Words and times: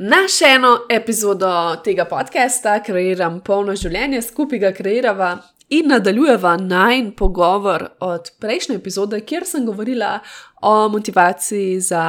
na 0.00 0.24
še 0.32 0.54
eno 0.56 0.72
epizodo 0.88 1.50
tega 1.84 2.06
podcasta, 2.08 2.78
kreiram 2.84 3.40
polno 3.44 3.74
življenje, 3.76 4.22
skupaj 4.24 4.62
ga 4.62 4.72
kreirava 4.72 5.34
in 5.70 5.90
nadaljujeva 5.92 6.56
najn 6.62 7.12
pogovor 7.18 7.84
od 8.02 8.30
prejšnje 8.40 8.78
epizode, 8.80 9.20
kjer 9.20 9.44
sem 9.46 9.66
govorila 9.68 10.16
o 10.64 10.88
motivaciji 10.88 11.76
za 11.84 12.04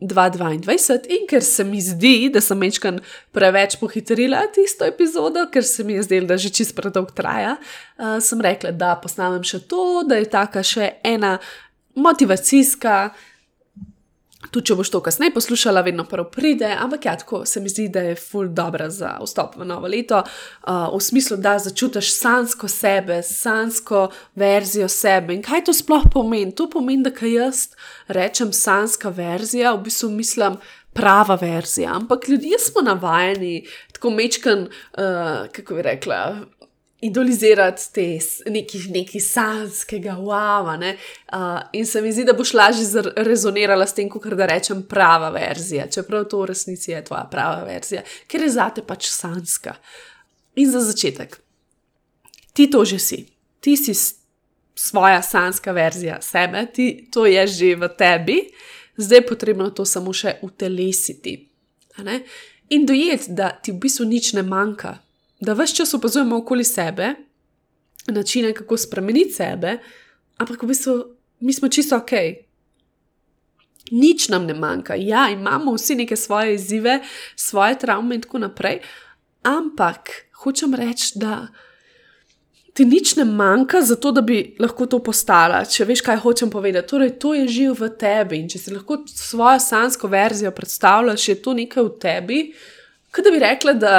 2022 0.00 1.14
in 1.14 1.24
ker 1.30 1.42
se 1.42 1.64
mi 1.66 1.80
zdi, 1.82 2.28
da 2.34 2.42
sem 2.42 2.58
mečkan 2.58 3.00
preveč 3.34 3.78
pohitrila 3.78 4.44
tisto 4.54 4.86
epizodo, 4.86 5.46
ker 5.50 5.66
se 5.66 5.86
mi 5.86 5.94
je 5.94 6.04
zdelo, 6.06 6.26
da 6.30 6.36
že 6.38 6.52
čist 6.54 6.74
predolg 6.74 7.14
traja, 7.14 7.56
uh, 7.58 8.18
sem 8.22 8.42
rekla, 8.42 8.74
da 8.74 8.96
posnamem 9.02 9.46
še 9.46 9.62
to, 9.70 10.02
da 10.06 10.18
je 10.18 10.30
taka 10.30 10.62
še 10.66 10.96
ena 11.06 11.38
motivacijska. 11.94 12.98
Tudi 14.50 14.70
če 14.70 14.76
boš 14.78 14.90
to 14.90 15.00
kasneje 15.04 15.34
poslušala, 15.34 15.82
vedno 15.86 16.04
prvo 16.08 16.24
pride, 16.32 16.70
ampak 16.78 17.04
ja, 17.04 17.16
tako 17.20 17.44
se 17.46 17.60
mi 17.60 17.68
zdi, 17.68 17.88
da 17.92 18.00
je 18.06 18.16
ful 18.16 18.48
dobro 18.48 18.90
za 18.90 19.16
vstop 19.22 19.56
v 19.60 19.66
novo 19.68 19.88
leto, 19.88 20.22
uh, 20.22 20.88
v 20.94 21.00
smislu, 21.02 21.36
da 21.36 21.58
začutiš 21.58 22.12
sansko 22.14 22.68
sebe, 22.68 23.22
sansko 23.22 24.08
verzijo 24.34 24.88
sebe. 24.88 25.34
In 25.34 25.42
kaj 25.42 25.66
to 25.68 25.76
sploh 25.76 26.08
pomeni? 26.12 26.54
To 26.56 26.68
pomeni, 26.70 27.04
da 27.04 27.14
kaj 27.14 27.34
jaz 27.34 27.64
rečem 28.08 28.52
sanska 28.52 29.12
verzija, 29.14 29.74
v 29.74 29.84
bistvu 29.88 30.10
mislim 30.10 30.58
prava 30.92 31.34
verzija. 31.34 31.92
Ampak 31.94 32.28
ljudje 32.28 32.58
smo 32.58 32.82
navajeni, 32.82 33.66
tako 33.92 34.10
mečken, 34.10 34.68
uh, 34.68 35.46
kako 35.52 35.74
bi 35.74 35.82
rekla 35.82 36.36
idolizirati 37.00 37.82
te 37.94 38.06
nekaj, 38.50 38.80
nekaj 38.90 39.20
sanskega, 39.20 40.16
wow. 40.18 40.78
Ne? 40.78 40.96
Uh, 41.32 41.60
in 41.72 41.86
se 41.86 42.02
mi 42.02 42.12
zdi, 42.12 42.24
da 42.24 42.32
boš 42.32 42.54
lažje 42.54 43.02
rezonirala 43.16 43.86
s 43.86 43.94
tem, 43.94 44.08
kot 44.10 44.26
da 44.34 44.46
rečem 44.46 44.82
prava 44.88 45.30
verzija, 45.30 45.86
čeprav 45.94 46.26
to 46.30 46.42
v 46.42 46.50
resnici 46.50 46.90
je 46.90 47.04
tvoja 47.04 47.24
prava 47.30 47.62
verzija, 47.64 48.02
ker 48.26 48.42
je 48.42 48.50
zate 48.50 48.82
pač 48.82 49.10
sanska. 49.14 49.76
In 50.58 50.70
za 50.70 50.82
začetek, 50.82 51.38
ti 52.52 52.66
to 52.70 52.84
že 52.84 52.98
si, 52.98 53.18
ti 53.60 53.76
si 53.76 53.94
svoja 54.74 55.22
sanska 55.22 55.72
verzija 55.72 56.18
sebe, 56.22 56.66
ti, 56.74 57.08
to 57.12 57.26
je 57.26 57.46
že 57.46 57.74
v 57.76 57.88
tebi, 57.98 58.40
zdaj 58.96 59.18
je 59.18 59.26
potrebno 59.26 59.70
to 59.70 59.84
samo 59.86 60.12
še 60.12 60.38
utelesiti. 60.42 61.44
In 62.68 62.86
dojeti, 62.86 63.32
da 63.32 63.50
ti 63.50 63.72
v 63.72 63.78
bistvu 63.86 64.04
nič 64.06 64.32
ne 64.34 64.42
manjka, 64.42 64.98
da 65.40 65.52
vse 65.52 65.74
čas 65.74 65.94
opazujemo 65.94 66.36
okoli 66.36 66.64
sebe, 66.64 67.14
načine, 68.06 68.54
kako 68.54 68.76
spremeniti 68.76 69.32
sebe, 69.32 69.78
ampak 70.36 70.62
v 70.62 70.66
bistvu 70.66 71.04
mi 71.40 71.52
smo 71.52 71.68
čisto 71.68 71.96
ok. 71.96 72.12
Nič 73.90 74.28
nam 74.28 74.46
ne 74.46 74.54
manjka, 74.54 74.94
ja, 74.94 75.28
imamo 75.30 75.74
vsi 75.74 75.94
neke 75.94 76.16
svoje 76.16 76.54
izzive, 76.54 77.00
svoje 77.36 77.78
travme 77.78 78.14
in 78.14 78.22
tako 78.22 78.38
naprej, 78.38 78.80
ampak 79.42 80.10
hočem 80.42 80.74
reči, 80.74 81.12
da 81.14 81.46
ti 82.74 82.84
nič 82.84 83.16
ne 83.16 83.24
manjka, 83.24 83.80
zato 83.82 84.12
da 84.12 84.20
bi 84.20 84.56
lahko 84.58 84.86
to 84.86 84.98
postala. 85.02 85.64
Če 85.64 85.84
veš, 85.84 86.02
kaj 86.04 86.20
hočem 86.22 86.50
povedati, 86.50 86.88
torej 86.88 87.16
to 87.18 87.34
je 87.34 87.48
živ 87.48 87.80
v 87.80 87.88
tebi 87.98 88.42
in 88.42 88.48
če 88.48 88.58
si 88.58 88.74
lahko 88.74 89.00
svojo 89.06 89.58
sansko 89.60 90.08
verzijo 90.08 90.50
predstavljaš, 90.50 91.28
je 91.28 91.42
to 91.42 91.54
nekaj 91.54 91.82
v 91.82 91.94
tebi, 92.02 92.42
uh, 92.52 92.77
Kot 93.14 93.24
da 93.24 93.30
bi 93.30 93.38
rekla, 93.38 93.72
da 93.72 93.96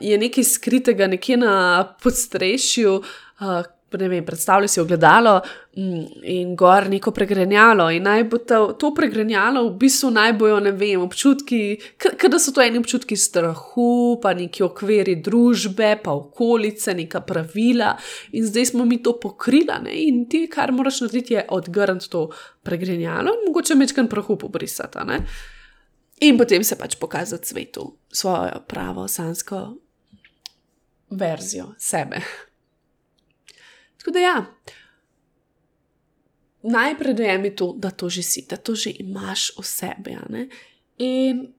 je 0.00 0.18
nekaj 0.18 0.44
skritega 0.44 1.06
nekje 1.06 1.36
na 1.36 1.84
podstrešju, 2.02 2.94
uh, 3.40 3.62
ne 3.96 4.08
vem, 4.08 4.24
predstavljaj 4.26 4.68
si 4.68 4.80
ogledalo 4.80 5.40
um, 5.76 6.06
in 6.22 6.56
gor 6.56 6.88
neko 6.90 7.10
pregrenjalo. 7.10 7.90
In 7.90 8.02
naj 8.02 8.24
bo 8.24 8.38
to, 8.38 8.72
to 8.80 8.90
pregrenjalo 8.94 9.62
v 9.68 9.76
bistvu 9.80 10.10
najbojo, 10.10 10.58
ne 10.60 10.72
vem, 10.76 11.00
občutki, 11.00 11.60
kot 12.02 12.26
da 12.30 12.40
so 12.42 12.52
to 12.52 12.62
eni 12.62 12.80
občutki 12.82 13.16
strahu, 13.16 14.18
pa 14.22 14.34
neki 14.36 14.66
okviri 14.66 15.16
družbe, 15.24 15.94
pa 16.04 16.12
okolice, 16.12 16.94
neka 16.98 17.22
pravila. 17.24 17.94
In 18.36 18.46
zdaj 18.46 18.72
smo 18.72 18.84
mi 18.84 19.00
to 19.02 19.16
pokrili, 19.20 19.78
ne? 19.84 19.94
in 20.08 20.26
ti, 20.28 20.46
kar 20.50 20.72
moraš 20.72 21.00
narediti, 21.06 21.38
je 21.38 21.46
odgrniti 21.48 22.10
to 22.10 22.28
pregrenjalo 22.62 23.32
in 23.32 23.46
mogoče 23.48 23.78
mečkan 23.78 24.08
prahu 24.08 24.36
pobrisati. 24.36 24.98
In 26.20 26.36
potem 26.38 26.64
se 26.64 26.76
pač 26.76 26.98
pokazati 26.98 27.48
svetu 27.48 27.97
svojo 28.12 28.64
pravo, 28.68 29.08
sansko 29.08 29.76
verzijo 31.10 31.74
sebe. 31.78 32.20
Tako 33.96 34.10
da 34.10 34.18
ja, 34.18 34.46
najprej 36.62 37.14
dojemi 37.14 37.56
to, 37.56 37.74
da 37.78 37.90
to 37.90 38.08
že 38.08 38.22
si, 38.22 38.46
da 38.50 38.56
to 38.56 38.74
že 38.74 38.92
imaš 38.98 39.50
v 39.58 39.64
sebi. 39.64 40.16
In 40.98 41.52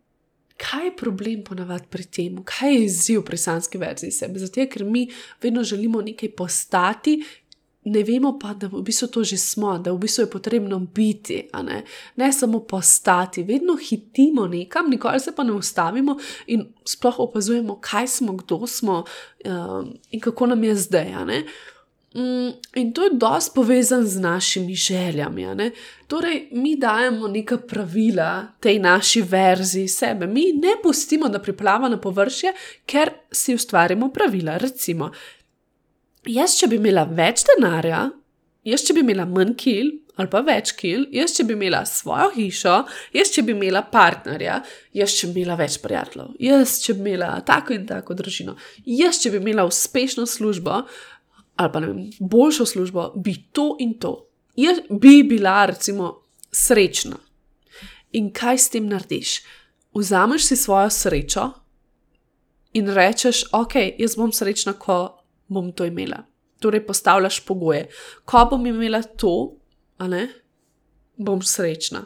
kaj 0.58 0.86
je 0.86 0.96
problem 0.96 1.44
ponavadi 1.44 1.88
pri 1.90 2.04
tem, 2.04 2.44
kaj 2.44 2.74
je 2.74 2.86
izziv 2.86 3.24
pri 3.24 3.38
sanski 3.38 3.78
verziji 3.78 4.12
sebe? 4.12 4.40
Zato, 4.40 4.66
ker 4.68 4.84
mi 4.84 5.08
vedno 5.42 5.64
želimo 5.64 6.02
nekaj 6.02 6.36
postati, 6.36 7.24
ne 7.90 8.04
vemo 8.04 8.38
pa, 8.40 8.54
da 8.54 8.68
v 8.68 8.82
bistvu 8.86 9.08
to 9.08 9.24
že 9.24 9.38
smo, 9.38 9.78
da 9.78 9.92
v 9.92 10.00
bistvu 10.00 10.24
je 10.24 10.30
potrebno 10.30 10.80
biti, 10.80 11.50
ne? 11.64 11.84
ne 12.16 12.32
samo 12.34 12.60
postati. 12.60 13.44
Vedno 13.44 13.76
hitimo 13.76 14.48
nekam, 14.48 14.90
nikoli 14.90 15.20
se 15.20 15.36
pa 15.36 15.44
ne 15.44 15.54
ustavimo 15.54 16.18
in 16.48 16.68
sploh 16.86 17.20
opazujemo, 17.20 17.80
kaj 17.82 18.08
smo, 18.08 18.34
kdo 18.34 18.68
smo 18.68 19.04
um, 19.46 19.94
in 20.12 20.20
kako 20.20 20.46
nam 20.46 20.64
je 20.64 20.76
zdaj. 20.76 21.14
Um, 22.14 22.54
in 22.76 22.94
to 22.94 23.04
je 23.04 23.10
dosti 23.14 23.52
povezano 23.56 24.06
z 24.06 24.20
našimi 24.20 24.76
željami. 24.76 25.72
Torej, 26.08 26.50
mi 26.52 26.76
dajemo 26.76 27.28
neka 27.28 27.58
pravila 27.58 28.48
tej 28.60 28.80
naši 28.80 29.22
verziji 29.22 29.88
sebe, 29.88 30.28
mi 30.28 30.54
ne 30.54 30.74
pustimo, 30.84 31.30
da 31.30 31.40
priplava 31.40 31.90
na 31.90 32.02
površje, 32.02 32.54
ker 32.86 33.12
si 33.32 33.56
ustvarimo 33.56 34.10
pravila. 34.10 34.58
Recimo, 34.58 35.12
jaz, 36.28 36.58
če 36.60 36.68
bi 36.72 36.80
imela 36.80 37.06
več 37.06 37.46
denarja, 37.48 38.10
jaz, 38.68 38.84
če 38.88 38.96
bi 38.98 39.06
imela 39.06 39.28
manj 39.30 39.56
kil 39.60 39.92
ali 40.20 40.28
pa 40.28 40.42
več 40.44 40.74
kil, 40.76 41.06
jaz, 41.16 41.32
če 41.38 41.46
bi 41.48 41.56
imela 41.56 41.86
svojo 41.88 42.28
hišo, 42.34 42.74
jaz, 43.16 43.30
če 43.32 43.44
bi 43.48 43.54
imela 43.56 43.86
partnerja, 43.88 44.58
jaz, 44.98 45.14
če 45.16 45.30
bi 45.32 45.46
imela 45.46 45.56
več 45.62 45.78
prijateljev, 45.80 46.34
jaz, 46.44 46.74
če 46.84 46.96
bi 46.98 47.06
imela 47.06 47.30
tako 47.48 47.78
in 47.78 47.86
tako 47.88 48.18
družino, 48.20 48.58
jaz, 48.84 49.22
če 49.24 49.32
bi 49.32 49.40
imela 49.40 49.64
uspešno 49.70 50.28
službo 50.28 50.82
ali 51.60 51.72
pa 51.74 51.80
ne 51.84 51.90
vem, 51.90 52.04
boljšo 52.20 52.66
službo, 52.66 53.10
bi 53.20 53.34
to 53.52 53.74
in 53.84 53.98
to. 54.00 54.14
Jaz 54.56 54.78
bi 54.88 55.26
bila, 55.28 55.66
recimo, 55.68 56.22
srečna. 56.56 57.18
In 58.16 58.30
kaj 58.32 58.58
s 58.58 58.72
tem 58.72 58.88
narediš? 58.88 59.42
Vzameš 59.96 60.46
si 60.48 60.56
svojo 60.56 60.88
srečo 60.90 61.50
in 62.80 62.88
rečeš, 62.96 63.44
ok, 63.52 63.76
jaz 64.00 64.16
bom 64.16 64.32
srečna, 64.32 64.74
ko 64.80 65.19
bom 65.50 65.72
to 65.72 65.86
imela. 65.86 66.24
Torej, 66.60 66.86
postavljaš 66.86 67.40
pogoje. 67.46 67.88
Ko 68.26 68.46
bom 68.52 68.66
imela 68.66 69.02
to, 69.04 69.56
ne, 70.00 70.28
bom 71.18 71.42
srečna. 71.42 72.06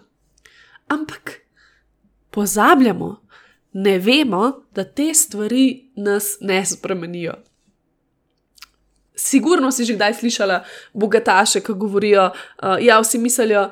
Ampak 0.87 1.31
pozabljamo, 2.29 3.15
ne 3.73 3.99
vemo, 3.99 4.65
da 4.71 4.83
te 4.83 5.13
stvari 5.13 5.91
nas 5.95 6.37
ne 6.41 6.65
spremenijo. 6.65 7.33
Sigurno 9.15 9.71
si 9.71 9.85
že 9.85 9.93
kdaj 9.93 10.13
slišala 10.13 10.63
bogataše, 10.93 11.61
ki 11.61 11.73
govorijo, 11.77 12.31
da 12.61 12.77
uh, 12.77 12.77
ja, 12.81 12.99
vsi 12.99 13.17
mislijo, 13.17 13.69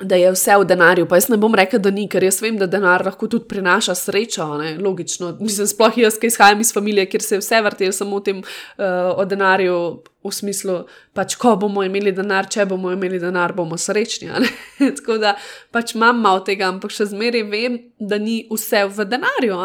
da 0.00 0.16
je 0.16 0.30
vse 0.32 0.56
v 0.58 0.64
denarju. 0.66 1.06
Pa 1.08 1.16
jaz 1.16 1.28
ne 1.30 1.36
bom 1.38 1.54
rekel, 1.54 1.78
da 1.80 1.90
ni, 1.94 2.08
ker 2.10 2.24
jaz 2.24 2.40
vem, 2.42 2.56
da 2.58 2.66
denar 2.66 3.04
lahko 3.06 3.28
tudi 3.30 3.46
prinaša 3.48 3.94
srečo. 3.94 4.46
Ne? 4.58 4.74
Logično. 4.78 5.36
Mislim, 5.40 5.68
sploh 5.70 5.98
jaz, 6.02 6.18
ki 6.18 6.32
izhajam 6.32 6.60
iz 6.60 6.72
družine, 6.74 7.06
kjer 7.06 7.22
se 7.22 7.36
je 7.36 7.44
vse 7.44 7.62
vrtelo 7.62 7.94
samo 7.94 8.16
o 8.16 8.24
tem, 8.24 8.42
uh, 8.42 9.14
o 9.14 9.24
denarju, 9.24 9.78
v 10.24 10.32
smislu, 10.32 10.78
pač, 11.12 11.36
ko 11.36 11.52
bomo 11.60 11.82
imeli 11.84 12.10
denar, 12.16 12.48
če 12.48 12.64
bomo 12.66 12.90
imeli 12.94 13.20
denar, 13.20 13.52
bomo 13.52 13.76
srečni. 13.76 14.30
Tako 14.98 15.18
da 15.20 15.34
pač 15.70 15.94
imam 15.94 16.22
malo 16.24 16.40
tega, 16.46 16.70
ampak 16.72 16.94
še 16.94 17.10
zmeraj 17.12 17.44
vem, 17.52 17.76
da 18.00 18.18
ni 18.18 18.40
vse 18.50 18.86
v 18.88 19.04
denarju. 19.04 19.60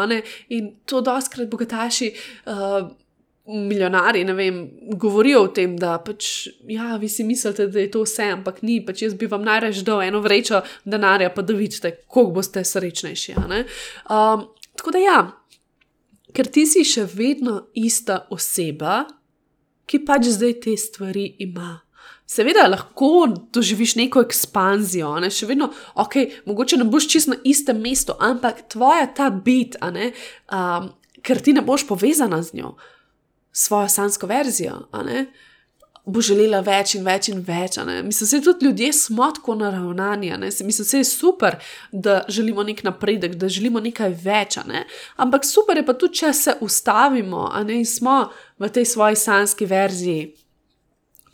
In 0.52 0.74
to 0.84 1.00
doskrat 1.00 1.48
bogataši. 1.50 2.12
Uh, 2.44 2.92
milijonari, 3.50 4.24
ne 4.24 4.34
vem, 4.34 4.60
govorijo 4.96 5.44
o 5.44 5.50
tem, 5.54 5.76
da 5.78 5.96
pač, 6.04 6.48
ja, 6.68 6.96
vi 7.00 7.08
si 7.08 7.24
mislite, 7.24 7.66
da 7.72 7.80
je 7.80 7.90
to 7.90 8.04
vse, 8.06 8.30
ampak 8.36 8.62
ni, 8.62 8.80
pač 8.86 9.04
jaz 9.06 9.16
bi 9.18 9.28
vam 9.30 9.44
najraž 9.46 9.82
dal 9.86 10.02
eno 10.06 10.22
vrečo 10.24 10.62
denarja, 10.84 11.32
pa 11.34 11.42
da 11.42 11.56
vidite, 11.56 11.92
koliko 12.06 12.40
boste 12.40 12.64
srečnejši. 12.64 13.36
Um, 13.40 14.46
tako 14.76 14.94
da 14.96 15.02
ja, 15.02 15.18
ker 16.36 16.50
ti 16.50 16.66
si 16.68 16.84
še 16.86 17.06
vedno 17.10 17.66
ista 17.74 18.24
oseba, 18.30 19.04
ki 19.90 20.04
pač 20.06 20.30
zdaj 20.36 20.58
te 20.64 20.76
stvari 20.78 21.26
ima. 21.42 21.80
Seveda 22.30 22.68
lahko 22.68 23.26
doživiš 23.50 23.96
neko 23.98 24.22
ekspanzijo, 24.22 25.16
ne? 25.18 25.32
še 25.34 25.48
vedno, 25.50 25.66
ok, 25.98 26.44
mogoče 26.46 26.78
ne 26.78 26.86
boš 26.86 27.08
čisto 27.10 27.34
na 27.34 27.40
istem 27.42 27.80
mestu, 27.82 28.14
ampak 28.22 28.68
tvoja 28.70 29.08
ta 29.16 29.26
bit, 29.34 29.74
um, 29.82 30.86
ker 31.26 31.42
ti 31.42 31.56
ne 31.56 31.64
boš 31.66 31.88
povezana 31.88 32.38
z 32.46 32.60
njo, 32.60 32.76
svojo 33.52 33.88
sansko 33.88 34.26
verzijo, 34.26 34.80
bo 36.04 36.22
želela 36.24 36.60
več 36.64 36.94
in 36.94 37.04
več 37.04 37.28
in 37.28 37.42
več. 37.46 37.76
Mislim, 38.04 38.40
da 38.40 38.44
tudi 38.52 38.66
ljudje 38.66 38.92
smo 38.92 39.30
tako 39.36 39.54
naravnani, 39.54 40.32
mislim, 40.40 40.86
da 40.90 40.98
je 40.98 41.04
super, 41.04 41.56
da 41.92 42.24
želimo 42.28 42.62
nek 42.62 42.82
napredek, 42.84 43.34
da 43.34 43.48
želimo 43.48 43.80
nekaj 43.80 44.14
več, 44.24 44.58
ampak 45.16 45.44
super 45.44 45.76
je 45.76 45.86
pa 45.86 45.94
tudi, 45.94 46.22
če 46.22 46.32
se 46.32 46.56
ustavimo 46.60 47.48
in 47.68 47.86
smo 47.86 48.30
v 48.58 48.68
tej 48.68 48.84
svoji 48.84 49.16
sanski 49.16 49.66
verziji 49.66 50.30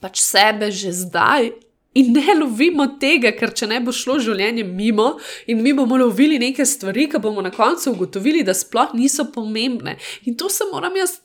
pač 0.01 0.21
sebe 0.21 0.71
že 0.71 0.93
zdaj. 0.93 1.53
In 1.97 2.13
ne 2.13 2.35
lovimo 2.37 2.85
tega, 3.01 3.31
ker 3.33 3.55
če 3.57 3.71
ne 3.71 3.79
bo 3.81 3.89
šlo 3.89 4.19
življenje 4.21 4.67
mimo 4.69 5.15
in 5.49 5.63
mi 5.65 5.73
bomo 5.73 5.97
lovili 5.97 6.37
neke 6.37 6.67
stvari, 6.69 7.07
ki 7.09 7.23
bomo 7.25 7.41
na 7.41 7.49
koncu 7.49 7.95
ugotovili, 7.95 8.43
da 8.45 8.53
sploh 8.53 8.93
niso 8.93 9.25
pomembne. 9.33 9.95
In 10.29 10.37
to 10.37 10.51
se 10.53 10.69
moram 10.69 10.93
jaz 11.01 11.17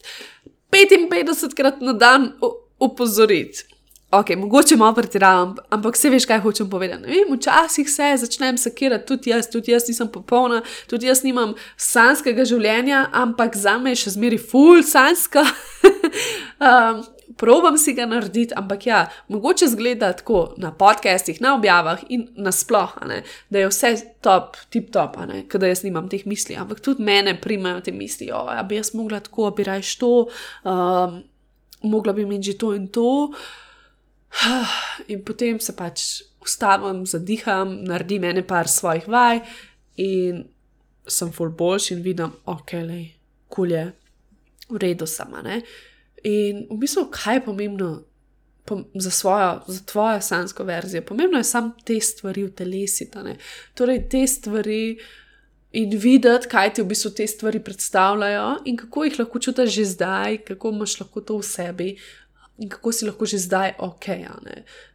55 0.72 1.56
krat 1.56 1.82
na 1.82 1.94
dan 1.94 2.32
opozoriti. 2.80 3.66
Ok, 4.12 4.30
mogoče 4.36 4.76
malo 4.76 4.96
pretiravam, 4.96 5.54
ampak 5.70 5.96
vse 5.96 6.10
veš, 6.12 6.26
kaj 6.28 6.42
hočem 6.44 6.70
povedati. 6.70 7.08
Vem, 7.08 7.30
včasih 7.32 7.90
se 7.90 8.10
začnem 8.18 8.58
sakirati, 8.58 9.08
tudi 9.08 9.32
jaz, 9.32 9.48
tudi 9.50 9.72
jaz 9.72 9.88
nisem 9.88 10.10
popolna, 10.12 10.62
tudi 10.92 11.08
jaz 11.08 11.24
nimam 11.24 11.54
sanskega 11.78 12.44
življenja, 12.46 13.06
ampak 13.16 13.56
za 13.56 13.78
me 13.80 13.94
je 13.94 14.02
še 14.04 14.18
zmeri 14.18 14.40
full 14.40 14.84
sanska. 14.84 15.46
um, 16.60 17.04
probam 17.42 17.78
si 17.78 17.96
ga 17.98 18.06
narediti, 18.06 18.54
ampak 18.56 18.86
ja, 18.86 19.00
mogoče 19.28 19.66
zgleda 19.68 20.12
tako 20.14 20.54
na 20.62 20.70
podcestih, 20.78 21.42
na 21.42 21.56
objavah 21.56 22.04
in 22.10 22.28
nasplošno, 22.38 23.18
da 23.50 23.64
je 23.64 23.70
vse 23.72 23.96
top, 24.22 24.60
tip 24.70 24.92
top, 24.94 25.18
da 25.54 25.72
jaz 25.72 25.82
nimam 25.84 26.10
teh 26.10 26.22
misli, 26.30 26.56
ampak 26.62 26.84
tudi 26.86 27.02
mene 27.04 27.34
primajo 27.42 27.82
te 27.82 27.96
misli, 27.98 28.30
da 28.30 28.60
ja, 28.60 28.64
bi 28.64 28.78
jaz 28.78 28.94
mogla 28.94 29.24
tako, 29.26 29.50
bi 29.58 29.66
rajš 29.66 29.96
to, 29.98 30.14
um, 30.70 31.18
mogla 31.82 32.14
bi 32.14 32.28
imeti 32.28 32.52
že 32.52 32.58
to 32.62 32.74
in 32.78 32.88
to. 32.94 33.10
In 35.12 35.26
potem 35.26 35.60
se 35.60 35.74
pač 35.76 36.22
ustavim, 36.42 37.06
zadiham, 37.10 37.80
naredim 37.90 38.24
ene 38.24 38.46
par 38.48 38.70
svojih 38.70 39.10
vaj 39.10 39.42
in 39.98 40.46
sem 41.08 41.32
full 41.34 41.50
boljši 41.50 41.96
in 41.98 42.04
vidim, 42.06 42.32
ok, 42.46 42.74
le, 42.86 43.02
kulje, 43.50 43.88
v 44.70 44.80
redu 44.80 45.10
sama. 45.10 45.42
Uh, 45.42 45.91
In 46.24 46.68
v 46.70 46.78
bistvu, 46.78 47.08
kaj 47.12 47.36
je 47.36 47.46
pomembno 47.46 47.90
za, 48.94 49.12
svojo, 49.12 49.62
za 49.68 49.80
tvojo 49.86 50.22
sansko 50.22 50.64
verzijo? 50.64 51.02
Pomembno 51.02 51.38
je 51.38 51.44
samo 51.44 51.72
te 51.86 52.00
stvari 52.00 52.44
v 52.44 52.52
telesiti. 52.56 53.18
Torej, 53.74 54.06
te 54.10 54.28
stvari 54.28 55.00
in 55.72 55.98
videti, 55.98 56.48
kaj 56.52 56.74
ti 56.74 56.82
v 56.82 56.92
bistvu 56.92 57.12
te 57.16 57.28
stvari 57.28 57.64
predstavljajo 57.64 58.58
in 58.66 58.78
kako 58.78 59.04
jih 59.04 59.20
lahko 59.20 59.40
čutiš 59.40 59.76
že 59.76 59.86
zdaj, 59.86 60.38
kako 60.48 60.70
imaš 60.70 61.00
lahko 61.00 61.22
to 61.22 61.38
v 61.38 61.44
sebi 61.48 61.90
in 62.58 62.70
kako 62.70 62.92
si 62.92 63.06
lahko 63.06 63.26
že 63.26 63.38
zdaj 63.38 63.74
ok. 63.80 64.08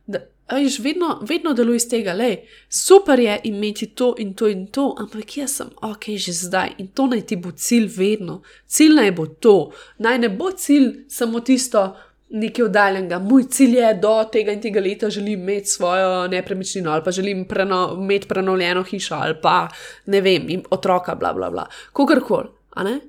Da, 0.06 0.20
Veš, 0.52 0.78
vedno, 0.78 1.19
vedno 1.22 1.52
deluje 1.52 1.76
iz 1.76 1.88
tega, 1.88 2.14
da 2.14 2.28
super 2.69 3.19
je 3.19 3.40
imeti 3.44 3.87
to 3.87 4.14
in 4.19 4.34
to 4.34 4.48
in 4.48 4.66
to, 4.66 4.94
ampak 4.98 5.37
jaz 5.37 5.56
sem 5.56 5.70
ok, 5.82 6.04
že 6.16 6.32
zdaj 6.32 6.76
in 6.78 6.88
to 6.88 7.06
naj 7.06 7.26
ti 7.26 7.37
bo 7.37 7.50
cilj 7.50 7.88
vedno. 7.96 8.43
Cilj 8.66 8.94
naj 8.94 9.10
bo 9.12 9.26
to, 9.26 9.72
naj 9.98 10.19
ne 10.19 10.28
bo 10.28 10.50
cilj 10.50 11.06
samo 11.08 11.40
tisto 11.40 11.96
nekaj 12.31 12.64
oddaljenega. 12.64 13.19
Moj 13.19 13.48
cilj 13.50 13.76
je 13.76 13.94
do 14.02 14.14
tega 14.32 14.52
in 14.52 14.62
tega 14.62 14.81
leta 14.81 15.10
želim 15.10 15.40
imeti 15.40 15.66
svojo 15.66 16.28
nepremičnino 16.28 16.90
ali 16.90 17.04
pa 17.04 17.10
želim 17.10 17.44
preno, 17.49 17.96
imeti 17.99 18.28
prenovljeno 18.28 18.82
hišo 18.82 19.14
ali 19.14 19.34
pa 19.42 19.69
ne 20.06 20.20
vem, 20.20 20.62
otroka, 20.70 21.14
bla 21.14 21.32
bla 21.32 21.50
bla. 21.50 21.66
Kogarkoli, 21.92 22.49
a 22.70 22.84
ne? 22.84 23.00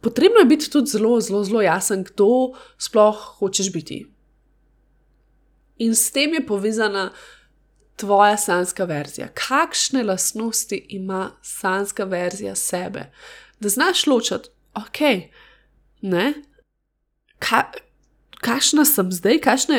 Potrebno 0.00 0.38
je 0.38 0.44
biti 0.44 0.70
tudi 0.70 0.90
zelo, 0.90 1.20
zelo, 1.20 1.44
zelo 1.44 1.62
jasen, 1.62 2.02
kdo 2.04 2.52
sploh 2.78 3.16
hočeš 3.38 3.72
biti. 3.72 4.11
In 5.82 5.94
s 5.98 6.12
tem 6.14 6.34
je 6.34 6.46
povezana 6.46 7.10
tvoja 7.96 8.36
sanska 8.36 8.84
verzija. 8.84 9.28
Kakšne 9.34 10.02
lastnosti 10.06 10.78
ima 10.88 11.30
sanska 11.42 12.04
verzija 12.04 12.54
sebe? 12.54 13.10
Da 13.60 13.68
znaš 13.68 14.06
ločiti, 14.06 14.48
ok, 14.74 15.00
ne, 16.00 16.32
Ka, 17.42 17.64
kakšna 18.42 18.84
sem 18.86 19.10
zdaj, 19.12 19.40
kakšne, 19.42 19.78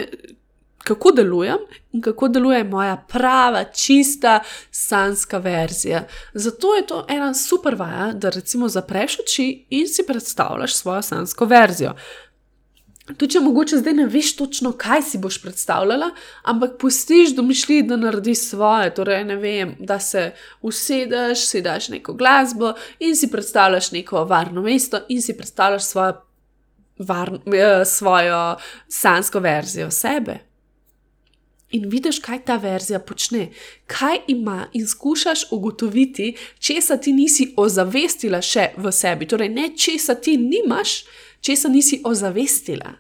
kako 0.84 1.14
delujem 1.16 1.62
in 1.96 2.02
kako 2.04 2.28
deluje 2.28 2.64
moja 2.68 2.98
prava, 3.08 3.64
čista 3.64 4.42
sanska 4.72 5.38
verzija. 5.38 6.04
Zato 6.34 6.76
je 6.76 6.88
to 6.88 7.06
ena 7.10 7.34
super 7.34 7.76
vaja, 7.80 8.12
da 8.14 8.30
recimo 8.30 8.68
zapreš 8.68 9.20
oči 9.20 9.66
in 9.70 9.88
si 9.88 10.04
predstavljaš 10.08 10.76
svojo 10.76 11.02
sansko 11.02 11.46
verzijo. 11.46 11.94
Tudi 13.04 13.34
če 13.36 13.40
mogoče 13.44 13.82
zdaj 13.82 13.96
ne 13.98 14.06
veš 14.08 14.30
točno, 14.40 14.70
kaj 14.80 15.02
si 15.04 15.20
boš 15.20 15.42
predstavljala, 15.44 16.08
ampak 16.48 16.78
pustiš 16.80 17.34
domišlji, 17.36 17.82
da 17.90 17.98
narediš 18.00 18.46
svoje. 18.54 18.94
Torej, 18.96 19.26
ne 19.28 19.36
vem, 19.36 19.74
da 19.80 19.98
se 20.00 20.30
usedeš, 20.64 21.44
si 21.50 21.62
daš 21.62 21.90
neko 21.92 22.16
glasbo 22.16 22.72
in 23.04 23.18
si 23.20 23.28
predstavljaš 23.32 23.92
neko 23.92 24.24
varno 24.30 24.64
mesto 24.64 25.02
in 25.10 25.22
si 25.22 25.36
predstavljaš 25.38 25.84
svojo, 25.84 26.14
varno, 26.98 27.40
eh, 27.52 27.84
svojo 27.86 28.56
sansko 28.88 29.40
verzijo 29.40 29.92
sebe. 29.92 30.40
In 31.74 31.90
vidiš, 31.90 32.20
kaj 32.20 32.40
ta 32.46 32.56
verzija 32.56 33.00
počne, 33.00 33.50
kaj 33.88 34.18
ima, 34.28 34.68
in 34.74 34.88
skušaš 34.88 35.48
ugotoviti, 35.52 36.38
česa 36.60 36.98
ti 36.98 37.12
nisi 37.14 37.54
ozavestila 37.58 38.42
še 38.42 38.70
v 38.78 38.92
sebi, 38.92 39.28
torej 39.28 39.50
ne 39.50 39.72
česa 39.76 40.16
ti 40.16 40.38
nimaš 40.38 41.04
česa 41.44 41.70
nisi 41.70 42.02
ozavestila. 42.06 42.94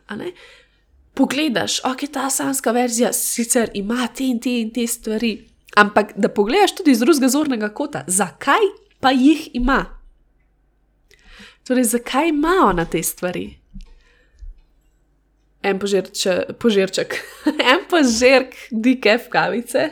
Pogledaš, 1.13 1.79
ok, 1.85 2.11
ta 2.13 2.29
sanska 2.29 2.71
verzija 2.71 3.13
sicer 3.13 3.69
ima 3.73 4.07
te 4.17 4.23
in 4.23 4.39
te 4.39 4.59
in 4.61 4.73
te 4.73 4.87
stvari, 4.87 5.47
ampak 5.75 6.13
da 6.15 6.29
pogledaš 6.29 6.75
tudi 6.75 6.91
iz 6.91 6.99
drugega 6.99 7.29
zornega 7.29 7.69
kota, 7.69 8.03
zakaj 8.07 8.65
pa 8.99 9.11
jih 9.11 9.49
ima? 9.53 9.85
Torej, 11.67 11.83
zakaj 11.83 12.29
ima 12.29 12.53
ona 12.65 12.85
te 12.85 13.03
stvari? 13.03 13.57
En 15.63 15.79
požirče, 15.79 16.41
požirček, 16.59 17.15
en 17.71 17.85
požirk, 17.89 18.55
dike 18.71 19.17
v 19.17 19.29
kavice. 19.29 19.89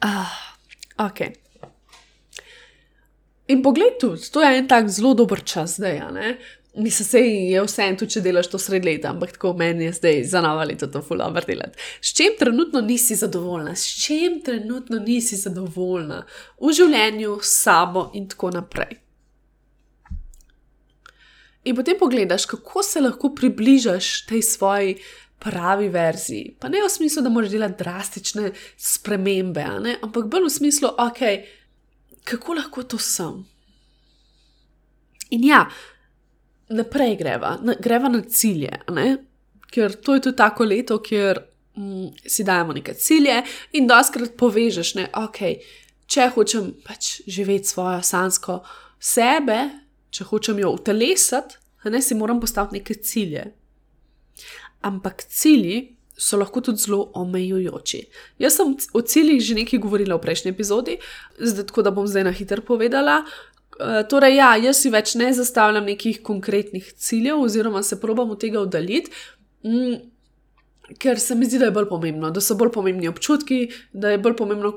Ah, 0.00 0.36
ok. 0.98 1.43
In 3.46 3.62
pogled 3.62 3.98
tu, 4.00 4.14
to 4.32 4.42
je 4.42 4.58
en 4.58 4.68
tak 4.68 4.88
zelo 4.88 5.14
dober 5.14 5.42
čas 5.44 5.76
zdaj. 5.76 6.00
Mislim, 6.76 7.08
da 7.12 7.18
je 7.18 7.62
vse 7.62 7.82
en 7.86 7.96
tu, 7.96 8.06
če 8.10 8.20
delaš 8.24 8.48
to 8.50 8.58
sred 8.58 8.84
leta, 8.84 9.12
ampak 9.12 9.36
tako 9.36 9.52
meni 9.54 9.84
je 9.84 9.92
zdaj 9.94 10.24
za 10.26 10.40
novo 10.42 10.64
leto 10.66 10.88
to 10.90 11.02
fulano 11.02 11.40
delati. 11.46 11.78
S 12.00 12.14
čim 12.16 12.34
trenutno 12.38 12.80
nisi 12.80 13.14
zadovoljna, 13.14 13.76
s 13.76 14.02
čim 14.04 14.40
trenutno 14.42 14.98
nisi 14.98 15.36
zadovoljna 15.36 16.24
v 16.60 16.72
življenju, 16.72 17.38
s 17.42 17.60
sabo 17.62 18.08
in 18.14 18.26
tako 18.28 18.50
naprej. 18.56 18.96
In 21.64 21.76
potem 21.76 21.98
pogledaš, 22.00 22.46
kako 22.46 22.82
se 22.82 23.00
lahko 23.00 23.30
približaš 23.34 24.26
tej 24.26 24.42
svoji 24.42 24.96
pravi 25.38 25.88
verziji. 25.88 26.56
Pa 26.60 26.68
ne 26.68 26.82
v 26.82 26.90
smislu, 26.90 27.22
da 27.22 27.30
moraš 27.30 27.52
delati 27.52 27.84
drastične 27.84 28.50
spremembe, 28.76 29.64
ampak 30.02 30.26
bolj 30.32 30.48
v 30.48 30.56
smislu, 30.58 30.90
okej. 30.98 31.38
Okay, 31.38 31.62
kako 32.24 32.54
lahko 32.54 32.82
to 32.82 32.98
sem. 32.98 33.44
In 35.30 35.44
ja, 35.44 35.64
naprej 36.68 37.16
greva, 37.20 37.56
na, 37.62 37.74
greva 37.80 38.08
na 38.08 38.22
cilje, 38.22 38.72
ne? 38.92 39.16
ker 39.74 39.96
to 39.98 40.14
je 40.14 40.22
tudi 40.22 40.38
tako 40.38 40.64
leto, 40.64 41.00
kjer 41.02 41.40
mm, 41.76 42.28
si 42.30 42.44
dajemo 42.46 42.76
neke 42.76 42.94
cilje 42.94 43.40
in 43.74 43.88
doskrat 43.90 44.36
povežeš, 44.38 44.92
da 44.94 45.08
okay, 45.24 45.58
če 46.06 46.28
hočem 46.36 46.68
pač 46.84 47.16
živeti 47.26 47.72
svojo 47.72 47.98
sansko 48.06 48.60
sebe, 49.02 49.58
če 50.14 50.28
hočem 50.30 50.60
jo 50.62 50.70
utelesati, 50.76 51.58
ne 51.90 52.00
si 52.02 52.14
moram 52.14 52.38
postaviti 52.40 52.78
neke 52.78 52.94
cilje. 53.02 53.48
Ampak 54.86 55.26
cilji 55.26 55.80
so 56.16 56.38
lahko 56.38 56.60
tudi 56.60 56.78
zelo 56.78 57.10
omejujoči. 57.14 58.04
Jaz 58.38 58.56
sem 58.56 58.76
o 58.92 59.02
ciljih 59.02 59.42
že 59.42 59.54
nekaj 59.54 59.78
govorila 59.82 60.16
v 60.16 60.24
prejšnji 60.26 60.52
epizodi, 60.54 60.98
zdaj, 61.38 61.66
tako 61.66 61.82
da 61.82 61.90
bom 61.90 62.06
zdaj 62.06 62.24
na 62.24 62.32
hitro 62.32 62.62
povedala. 62.62 63.24
E, 63.80 64.04
torej, 64.08 64.36
ja, 64.38 64.54
jaz 64.56 64.82
si 64.82 64.90
več 64.90 65.14
ne 65.18 65.32
zastavljam 65.34 65.84
nekih 65.90 66.22
konkretnih 66.22 66.92
ciljev, 66.96 67.42
oziroma 67.42 67.82
se 67.82 68.00
probam 68.00 68.30
od 68.30 68.40
tega 68.40 68.60
oddaljiti, 68.60 69.10
ker 71.00 71.20
se 71.20 71.34
mi 71.34 71.46
zdi, 71.46 71.58
da 71.58 71.70
je 71.70 71.74
bolj 71.74 71.88
pomembno, 71.88 72.30
da 72.30 72.40
so 72.44 72.54
bolj 72.54 72.70
pomembni 72.72 73.08
občutki, 73.08 73.68
da 73.92 74.12
je 74.12 74.18
bolj 74.18 74.36
pomembno, 74.36 74.74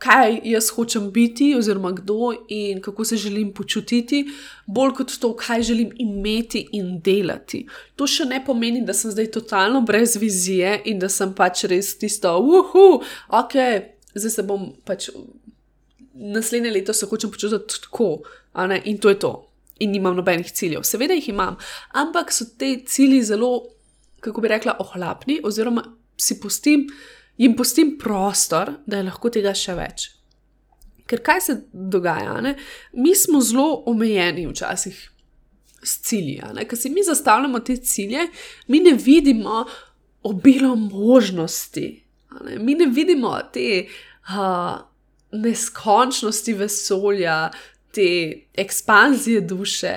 kaj 0.00 0.38
jaz 0.48 0.70
hočem 0.72 1.10
biti, 1.12 1.52
oziroma 1.58 1.92
kdo 1.92 2.32
in 2.48 2.80
kako 2.80 3.04
se 3.04 3.16
želim 3.20 3.52
počutiti, 3.54 4.24
bolj 4.66 4.94
kot 4.96 5.12
to, 5.20 5.34
kaj 5.36 5.62
želim 5.62 5.92
imeti 5.98 6.64
in 6.72 7.00
delati. 7.04 7.66
To 7.96 8.08
še 8.08 8.24
ne 8.24 8.40
pomeni, 8.44 8.80
da 8.86 8.96
sem 8.96 9.12
zdaj 9.12 9.30
totalno 9.36 9.82
brez 9.84 10.16
vizije 10.16 10.78
in 10.88 10.98
da 10.98 11.08
sem 11.08 11.34
pač 11.36 11.66
res 11.68 11.92
tisto, 12.00 12.32
uhu, 12.40 13.02
ok, 13.28 13.58
zdaj 14.14 14.34
se 14.38 14.46
bom 14.48 14.70
pač 14.88 15.10
naslednje 16.14 16.70
leto 16.70 16.96
se 16.96 17.06
hočem 17.06 17.30
počutiti 17.30 17.80
tako, 17.84 18.22
in 18.84 18.98
to 18.98 19.08
je 19.08 19.18
to. 19.18 19.34
In 19.80 19.92
nimam 19.92 20.16
nobenih 20.16 20.52
ciljev. 20.52 20.82
Seveda 20.84 21.14
jih 21.16 21.28
imam, 21.28 21.56
ampak 21.96 22.32
so 22.32 22.44
te 22.58 22.74
cilji 22.86 23.22
zelo, 23.24 23.68
kako 24.20 24.40
bi 24.40 24.48
rekla, 24.48 24.76
ohlapni, 24.78 25.40
oziroma 25.44 25.84
si 26.16 26.40
pustim, 26.40 26.88
jim 27.40 27.56
pustim 27.56 27.94
prostor, 27.98 28.74
da 28.86 29.00
je 29.00 29.08
lahko 29.08 29.30
tega 29.32 29.54
še 29.56 29.74
več. 29.78 30.10
Ker 31.08 31.22
kaj 31.24 31.40
se 31.42 31.56
dogaja? 31.72 32.36
Ne? 32.44 32.54
Mi 32.92 33.14
smo 33.18 33.40
zelo 33.42 33.82
omejeni 33.90 34.44
včasih 34.50 34.98
s 35.82 35.96
cilji. 36.06 36.36
Ker 36.68 36.78
si 36.78 36.92
mi 36.92 37.02
zastavljamo 37.06 37.62
te 37.64 37.76
cilje, 37.76 38.28
mi 38.68 38.82
ne 38.84 38.92
vidimo 38.94 39.64
obilo 40.22 40.74
možnosti, 40.76 41.88
ne? 42.44 42.58
mi 42.60 42.76
ne 42.76 42.86
vidimo 42.92 43.32
te 43.52 43.86
uh, 43.86 44.76
neskončnosti 45.32 46.54
vesolja, 46.60 47.38
te 47.90 48.10
ekspanzije 48.54 49.40
duše, 49.40 49.94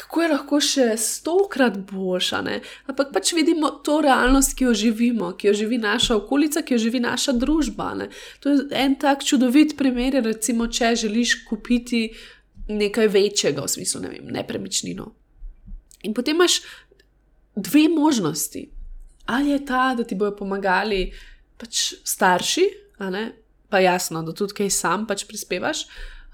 kako 0.00 0.22
je 0.22 0.28
lahko 0.32 0.58
še 0.64 0.86
stokrat 0.96 1.76
boljša. 1.90 2.40
Ne? 2.46 2.56
Ampak 2.88 3.12
pač 3.12 3.34
vidimo 3.36 3.68
to 3.84 3.98
realnost, 4.04 4.54
ki 4.56 4.64
jo 4.68 4.74
živimo, 4.76 5.32
ki 5.36 5.50
jo 5.50 5.54
živi 5.60 5.78
naša 5.82 6.16
okolica, 6.22 6.62
ki 6.64 6.76
jo 6.76 6.82
živi 6.86 7.02
naša 7.04 7.34
družba. 7.36 7.92
Ne? 8.00 8.08
To 8.40 8.54
je 8.54 8.66
en 8.80 8.96
tak 9.00 9.24
čudovit 9.26 9.76
primer, 9.76 10.20
recimo, 10.24 10.70
če 10.72 10.94
želiš 11.04 11.36
kupiti 11.50 12.06
nekaj 12.70 13.10
večjega, 13.12 13.66
v 13.66 13.74
smislu, 13.74 14.02
ne 14.06 14.14
vem, 14.14 14.32
nepremičnino. 14.32 15.10
In 16.08 16.16
potem 16.16 16.38
imaš 16.38 16.62
dve 17.56 17.88
možnosti. 17.92 18.64
Ali 19.30 19.52
je 19.52 19.60
ta, 19.66 19.92
da 19.94 20.04
ti 20.06 20.16
bodo 20.18 20.32
pomagali 20.38 21.10
pač 21.60 21.92
starši, 22.08 22.66
pa 23.70 23.78
jasno, 23.84 24.24
da 24.26 24.32
tudi 24.34 24.56
kaj 24.62 24.72
sam 24.74 25.06
pač 25.06 25.26
prispevaš, 25.28 25.84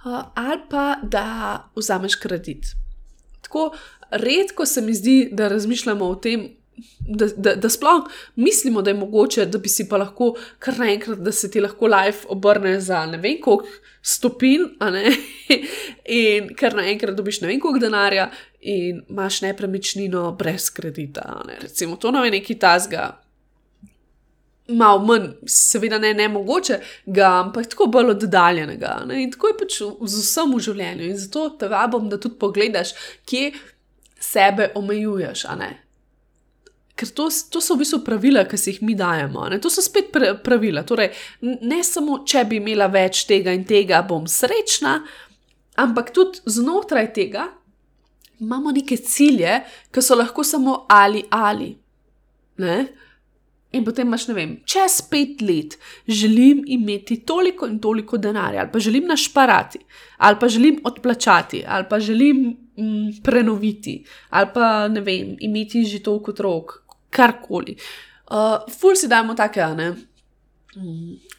ali 0.07 0.63
pa 0.71 0.97
da 1.03 1.27
vzameš 1.77 2.21
kredit. 2.23 2.77
Tako 3.47 3.71
redko 4.11 4.67
se 4.67 4.81
mi 4.83 4.95
zdi, 4.95 5.29
da 5.33 5.49
razmišljamo 5.49 6.05
o 6.05 6.15
tem, 6.15 6.49
da, 7.01 7.27
da, 7.37 7.55
da 7.55 7.69
sploh 7.71 8.09
mislimo, 8.37 8.83
da 8.83 8.91
je 8.91 8.95
mogoče, 8.99 9.47
da 9.47 9.59
bi 9.59 9.69
si 9.69 9.89
pa 9.89 9.97
lahko 9.97 10.35
kar 10.59 10.79
naenkrat, 10.79 11.19
da 11.25 11.33
se 11.33 11.51
ti 11.51 11.61
lahko 11.61 11.87
life 11.87 12.27
obrne 12.29 12.81
za 12.81 13.07
ne 13.07 13.19
vem 13.19 13.39
koliko 13.41 13.69
stopinj, 14.03 14.67
in 16.21 16.51
kar 16.59 16.77
naenkrat 16.77 17.17
dobiš 17.17 17.41
ne 17.41 17.49
vem 17.49 17.61
koliko 17.61 17.81
denarja, 17.87 18.31
in 18.61 19.05
imaš 19.09 19.41
nepremičnino 19.47 20.33
brez 20.33 20.71
kredita. 20.75 21.43
Ne? 21.47 21.59
Recimo, 21.63 21.97
to 21.97 22.11
nam 22.11 22.25
je 22.25 22.31
neki 22.31 22.59
tasga 22.59 23.26
malo 24.69 24.99
manj, 25.07 25.31
seveda 25.47 25.99
ne, 25.99 26.13
ne 26.15 26.29
mogoče, 26.29 26.81
ga, 27.07 27.31
ampak 27.45 27.71
tako 27.71 27.87
bolj 27.93 28.15
oddaljenega. 28.17 28.97
Ne? 29.07 29.23
In 29.23 29.33
tako 29.35 29.53
je 29.53 29.59
pač 29.61 29.79
z 29.81 30.23
vsem 30.23 30.55
v 30.55 30.63
življenju. 30.69 31.11
In 31.11 31.19
zato 31.21 31.49
te 31.61 31.69
vabim, 31.71 32.09
da 32.11 32.19
tudi 32.23 32.39
pogledaš, 32.41 32.95
kje 33.29 33.53
sebe 34.23 34.73
omejuješ. 34.75 35.45
Ker 36.97 37.13
to, 37.13 37.29
to 37.53 37.61
so 37.61 37.77
v 37.77 37.85
bistvu 37.85 38.01
pravila, 38.07 38.47
ki 38.49 38.59
si 38.59 38.73
jih 38.73 38.83
mi 38.87 38.97
dajemo. 38.99 39.47
Ne? 39.53 39.61
To 39.63 39.71
so 39.71 39.85
spet 39.85 40.11
pravila. 40.45 40.83
Torej, 40.89 41.13
ne 41.45 41.83
samo, 41.85 42.23
če 42.27 42.47
bi 42.51 42.59
imela 42.59 42.89
več 42.91 43.27
tega 43.29 43.55
in 43.55 43.67
tega, 43.69 44.03
bom 44.09 44.27
srečna, 44.27 44.99
ampak 45.83 46.11
tudi 46.17 46.43
znotraj 46.49 47.13
tega 47.15 47.51
imamo 48.41 48.73
neke 48.73 48.97
cilje, 49.01 49.61
ki 49.93 50.03
so 50.03 50.17
lahko 50.17 50.45
samo 50.45 50.85
ali 50.89 51.23
ali. 51.31 51.71
Ne? 52.61 52.77
In 53.75 53.85
potem 53.85 54.07
imaš, 54.07 54.29
ne 54.31 54.35
vem, 54.35 54.53
čez 54.65 55.01
pet 55.11 55.43
let 55.43 55.75
želim 56.09 56.63
imeti 56.67 57.19
toliko 57.27 57.67
in 57.67 57.81
toliko 57.83 58.19
denarja, 58.19 58.61
ali 58.61 58.73
pa 58.73 58.79
želim 58.79 59.07
našparati, 59.11 59.79
ali 60.17 60.37
pa 60.41 60.49
želim 60.49 60.81
odplačati, 60.85 61.65
ali 61.67 61.85
pa 61.91 62.01
želim 62.01 62.57
mm, 62.77 63.23
prenoviti, 63.23 64.05
ali 64.31 64.49
pa 64.55 64.89
ne 64.89 65.01
vem, 65.01 65.37
imeti 65.41 65.85
že 65.85 66.03
toliko 66.03 66.31
otrok, 66.31 66.83
karkoli. 67.11 67.77
Uh, 68.31 68.73
ful 68.81 68.95
si 68.95 69.09
dajmo 69.09 69.35
take, 69.35 69.67
ne, 69.77 69.95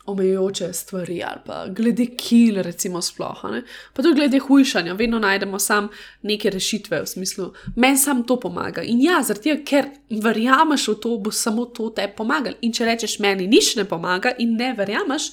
omejujoče 0.05 0.73
stvari, 0.73 1.23
ali 1.23 1.41
pa 1.45 1.65
glede 1.67 2.05
kil, 2.17 2.61
recimo, 2.61 3.01
sploh. 3.01 3.43
Ne? 3.51 3.63
Pa 3.93 4.03
tudi 4.03 4.15
glede 4.15 4.39
hujšanja, 4.39 4.93
vedno 4.93 5.19
najdemo 5.19 5.59
sam 5.59 5.89
neke 6.21 6.49
rešitve, 6.49 7.01
v 7.01 7.07
smislu, 7.07 7.51
meni 7.75 7.97
sam 7.97 8.23
to 8.23 8.39
pomaga. 8.39 8.81
In 8.81 9.01
ja, 9.01 9.21
tega, 9.23 9.61
ker 9.63 9.89
verjameš 10.09 10.87
v 10.87 10.95
to, 11.03 11.17
bo 11.17 11.31
samo 11.31 11.65
to 11.65 11.89
te 11.89 12.07
pomagalo. 12.17 12.57
In 12.61 12.73
če 12.73 12.85
rečeš, 12.85 13.19
meni 13.19 13.47
nič 13.47 13.75
ne 13.75 13.85
pomaga 13.85 14.33
in 14.39 14.55
ne 14.57 14.73
verjameš, 14.77 15.31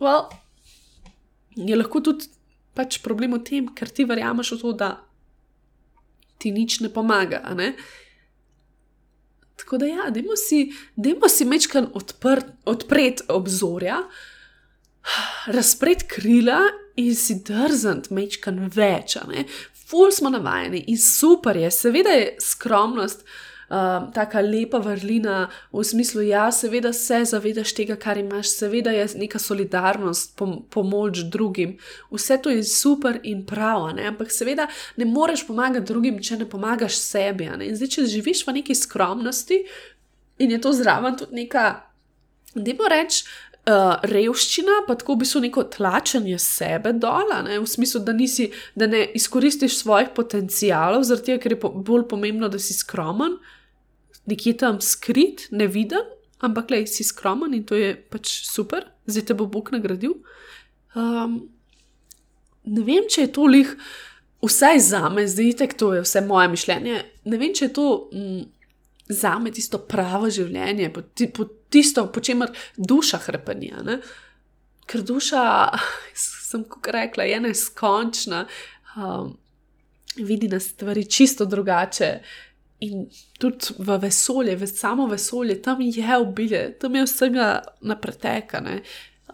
well, 0.00 0.28
je 1.56 1.76
lahko 1.76 2.00
tudi 2.00 2.30
pač 2.74 3.00
problem 3.02 3.34
v 3.34 3.44
tem, 3.44 3.70
ker 3.74 3.90
ti 3.90 4.06
verjameš 4.06 4.54
v 4.54 4.60
to, 4.62 4.72
da 4.72 4.92
ti 6.38 6.54
nič 6.54 6.80
ne 6.80 6.88
pomaga. 6.88 7.42
Ne? 7.58 7.74
Tako 9.58 9.78
da, 9.78 9.86
ja, 9.86 10.10
dajmo 10.14 10.36
si, 10.36 10.72
dajmo 10.96 11.28
si 11.28 11.44
mečkan 11.44 11.88
odpreti 12.64 13.26
obzorja, 13.28 13.98
razpreti 15.46 16.06
krila 16.08 16.60
in 16.96 17.14
si 17.16 17.40
drzniti 17.44 18.14
mečkan 18.14 18.60
več. 18.74 19.16
Ful 19.88 20.12
smo 20.12 20.30
navajeni 20.30 20.84
in 20.92 20.98
super 21.00 21.56
je, 21.56 21.70
seveda 21.72 22.14
je 22.14 22.32
skromnost 22.44 23.24
uh, 23.70 24.12
tako 24.14 24.40
lepa 24.40 24.78
vrlina, 24.78 25.48
v 25.72 25.84
smislu, 25.84 26.22
ja, 26.22 26.48
seveda 26.52 26.92
se 26.92 27.22
zavedaš 27.24 27.74
tega, 27.74 27.96
kar 27.96 28.18
imaš, 28.18 28.50
seveda 28.56 28.90
je 28.90 29.06
neka 29.18 29.38
solidarnost, 29.38 30.36
pom 30.36 30.58
pomoč 30.70 31.24
drugim. 31.32 31.76
Vse 32.10 32.38
to 32.42 32.50
je 32.50 32.64
super 32.64 33.20
in 33.22 33.44
prav, 33.46 33.90
ne? 33.96 34.08
ampak 34.08 34.32
seveda 34.32 34.68
ne 34.96 35.04
moreš 35.04 35.46
pomagati 35.46 35.86
drugim, 35.86 36.22
če 36.22 36.42
ne 36.42 36.48
pomagaš 36.48 36.96
sebi. 37.00 37.50
Ne? 37.50 37.68
In 37.68 37.76
zdaj, 37.76 37.94
če 37.96 38.08
živiš 38.14 38.46
v 38.46 38.58
neki 38.60 38.74
skromnosti 38.74 39.62
in 40.38 40.54
je 40.54 40.60
to 40.62 40.72
zraven 40.72 41.18
tudi 41.18 41.42
neka, 41.44 41.68
da 42.54 42.78
bo 42.78 42.88
reč. 42.90 43.24
Uh, 43.68 43.98
revščina, 44.08 44.78
pa 44.86 44.94
tako 44.96 45.18
bi 45.20 45.26
so 45.28 45.42
neko 45.44 45.66
tlačenje 45.68 46.38
sebe 46.40 46.94
dol, 46.96 47.28
v 47.44 47.66
smislu, 47.68 48.00
da, 48.00 48.14
nisi, 48.16 48.46
da 48.72 48.86
ne 48.88 49.02
izkoristiš 49.18 49.74
svojih 49.82 50.14
potencialov, 50.16 51.04
zaradi 51.04 51.26
tega, 51.26 51.42
ker 51.42 51.52
je 51.52 51.58
po, 51.60 51.68
bolj 51.68 52.06
pomembno, 52.08 52.48
da 52.48 52.56
si 52.56 52.72
skromen, 52.72 53.34
nekje 54.28 54.56
tam 54.60 54.80
skrit, 54.84 55.48
neviden, 55.50 56.04
ampak 56.44 56.70
le 56.70 56.84
si 56.86 57.04
skromen 57.04 57.54
in 57.56 57.64
to 57.66 57.78
je 57.78 57.94
pač 57.96 58.30
super, 58.46 58.86
zdaj 59.08 59.30
te 59.30 59.36
bo 59.38 59.48
Bog 59.50 59.72
nagradil. 59.74 60.18
Um, 60.94 61.40
ne 62.68 62.84
vem, 62.84 63.08
če 63.10 63.26
je 63.26 63.32
to 63.34 63.48
lih, 63.48 63.72
vsaj 64.44 64.80
za 64.84 65.08
me, 65.12 65.26
zdaj 65.28 65.56
tek, 65.62 65.74
to 65.80 65.94
je 65.96 66.04
vse 66.04 66.22
moje 66.26 66.52
mišljenje. 66.52 67.02
Ne 67.28 67.40
vem, 67.40 67.54
če 67.56 67.68
je 67.68 67.74
to 67.74 67.88
mm, 68.12 68.44
za 69.08 69.34
me 69.42 69.52
tisto 69.54 69.80
pravo 69.88 70.30
življenje, 70.30 70.92
po, 70.94 71.02
po 71.34 71.48
tisto, 71.72 72.06
po 72.12 72.22
čemer 72.24 72.52
duša 72.76 73.22
hrpenja. 73.26 73.82
Ne? 73.86 73.98
Ker 74.88 75.04
duša, 75.06 75.42
sem 76.50 76.64
kot 76.68 76.92
rekla, 76.94 77.26
je 77.28 77.40
neskončna, 77.48 78.44
um, 78.96 79.34
vidi 80.18 80.48
na 80.48 80.60
stvari 80.60 81.04
čisto 81.04 81.46
drugače. 81.48 82.12
In 82.80 83.08
tudi 83.38 83.74
v 83.78 83.98
vesolje, 83.98 84.56
v 84.56 84.66
samo 84.66 85.06
vesolje, 85.06 85.56
tam 85.62 85.80
je 85.80 86.16
obilje, 86.16 86.78
tam 86.78 86.94
je 86.94 87.04
vsega 87.04 87.48
napretekane. 87.80 88.82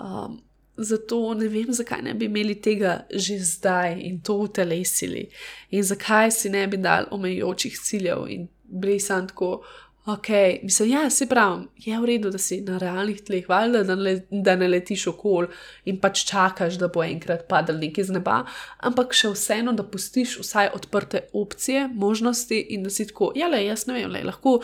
Um, 0.01 0.41
zato 0.77 1.35
ne 1.35 1.49
vem, 1.49 1.73
zakaj 1.73 2.03
ne 2.03 2.15
bi 2.15 2.27
imeli 2.27 2.57
tega 2.61 3.05
že 3.11 3.39
zdaj 3.39 4.01
in 4.01 4.21
to 4.21 4.39
utelesili, 4.43 5.29
in 5.71 5.83
zakaj 5.83 6.31
si 6.31 6.51
ne 6.51 6.67
bi 6.67 6.77
dal 6.77 7.07
omejujočih 7.11 7.79
ciljev 7.79 8.27
in 8.29 8.49
bili 8.65 9.01
sam 9.01 9.29
tako, 9.29 9.63
Ok, 10.07 10.29
mislim, 10.63 10.91
ja, 10.91 11.11
se 11.11 11.27
pravi, 11.27 11.63
je 11.77 11.99
v 12.01 12.05
redu, 12.05 12.31
da 12.31 12.39
si 12.39 12.59
na 12.61 12.77
realnih 12.79 13.23
tleh, 13.25 13.47
valjda, 13.49 13.83
da, 13.89 13.95
da 14.31 14.57
ne 14.61 14.67
letiš 14.69 15.07
okol 15.15 15.47
in 15.89 15.97
pač 16.01 16.27
čakaš, 16.29 16.77
da 16.77 16.91
bo 16.93 17.01
enkrat 17.03 17.47
padel 17.49 17.79
nekaj 17.81 18.11
z 18.11 18.17
neba, 18.19 18.43
ampak 18.85 19.17
še 19.17 19.31
vseeno, 19.33 19.73
da 19.73 19.87
pustiš 19.89 20.37
vsaj 20.43 20.75
odprte 20.77 21.25
opcije, 21.33 21.87
možnosti 21.89 22.61
in 22.77 22.85
da 22.85 22.93
si 22.93 23.09
tako, 23.09 23.31
ja, 23.33 23.49
le, 23.49 23.63
jaz 23.65 23.87
ne 23.89 23.97
vem, 23.97 24.13
le, 24.13 24.27
lahko 24.29 24.59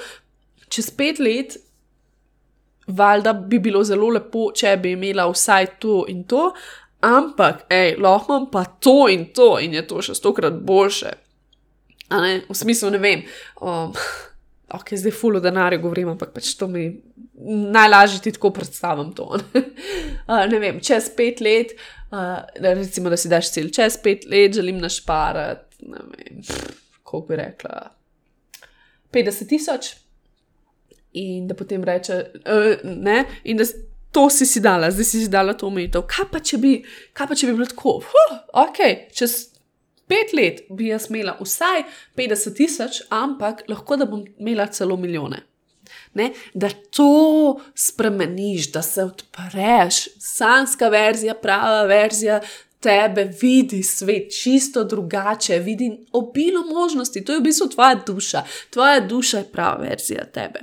čez 0.69 0.93
pet 0.93 1.25
let, 1.25 1.57
valjda 2.87 3.33
bi 3.33 3.65
bilo 3.65 3.81
zelo 3.85 4.13
lepo, 4.13 4.51
če 4.53 4.77
bi 4.77 4.93
imela 4.93 5.25
vsaj 5.33 5.73
to 5.81 6.03
in 6.13 6.27
to, 6.29 6.51
ampak, 7.01 7.65
hej, 7.73 7.95
lahko 7.97 8.37
imam 8.37 8.51
pa 8.53 8.69
to 8.77 9.07
in 9.09 9.31
to 9.33 9.55
in 9.57 9.73
je 9.73 9.89
to 9.89 10.05
še 10.05 10.21
stokrat 10.21 10.61
boljše. 10.69 11.17
V 12.11 12.55
smislu, 12.59 12.91
ne 12.93 12.99
vem. 13.01 13.23
Um, 13.63 13.95
ok, 14.75 14.93
zdaj 14.97 15.13
full 15.13 15.37
o 15.37 15.41
denarju 15.41 15.81
govorim, 15.83 16.09
ampak 16.15 16.33
pač 16.35 16.55
to 16.59 16.69
mi 16.69 16.85
najlažje 17.75 18.21
ti 18.21 18.33
tako 18.33 18.51
predstavljam 18.51 19.13
to. 19.17 19.25
uh, 19.25 20.45
ne 20.53 20.59
vem, 20.59 20.81
čez 20.85 21.11
pet 21.17 21.41
let, 21.41 21.75
uh, 22.13 22.39
recimo, 22.61 23.11
da 23.11 23.17
si 23.17 23.29
daš 23.29 23.53
cilj, 23.55 23.73
čez 23.77 23.99
pet 24.03 24.27
let 24.31 24.55
želim 24.55 24.79
našparati, 24.79 25.85
ne 25.89 26.05
vem, 26.11 26.43
kako 27.03 27.25
bi 27.29 27.37
rekla, 27.41 27.83
50 29.13 29.49
tisoč. 29.49 29.95
In 31.13 31.49
da 31.49 31.55
potem 31.59 31.85
reče, 31.85 32.25
uh, 32.47 32.85
ne, 32.85 33.25
in 33.45 33.59
da 33.59 33.65
to 34.11 34.31
si 34.31 34.47
si 34.47 34.61
dala, 34.61 34.91
zdaj 34.91 35.05
si 35.05 35.25
si 35.25 35.31
dala 35.31 35.55
to 35.55 35.67
omejitev. 35.67 36.03
Kaj 36.07 36.29
pa 36.33 36.41
če 36.43 36.59
bi, 36.59 36.77
kaj 37.15 37.31
pa 37.31 37.39
če 37.39 37.47
bi 37.47 37.55
bilo 37.59 37.67
tako? 37.71 37.99
Huh, 38.07 38.37
ok, 38.67 39.11
čez 39.15 39.50
pet 40.11 40.35
let 40.35 40.65
bi 40.71 40.91
jaz 40.91 41.07
imela 41.11 41.37
vsaj 41.41 41.85
50 42.19 42.57
tisoč, 42.57 43.03
ampak 43.15 43.63
lahko 43.71 43.97
da 43.97 44.09
bom 44.11 44.25
imela 44.39 44.67
celo 44.67 44.97
milijone. 44.97 45.45
Ne? 46.15 46.33
Da 46.55 46.71
to 46.71 47.61
spremeniš, 47.75 48.73
da 48.73 48.83
se 48.83 49.05
odpreš, 49.05 50.09
sanska 50.19 50.89
verzija, 50.89 51.35
prava 51.35 51.83
verzija 51.87 52.41
tebe 52.81 53.25
vidi 53.43 53.83
svet 53.83 54.33
čisto 54.43 54.85
drugače, 54.85 55.59
vidi 55.59 55.91
obilo 56.13 56.63
možnosti. 56.63 57.25
To 57.25 57.33
je 57.33 57.39
v 57.39 57.43
bistvu 57.43 57.69
tvoja 57.69 57.95
duša, 58.07 58.43
tvoja 58.71 59.01
duša 59.01 59.39
je 59.39 59.53
prava 59.53 59.83
verzija 59.83 60.25
tebe. 60.25 60.61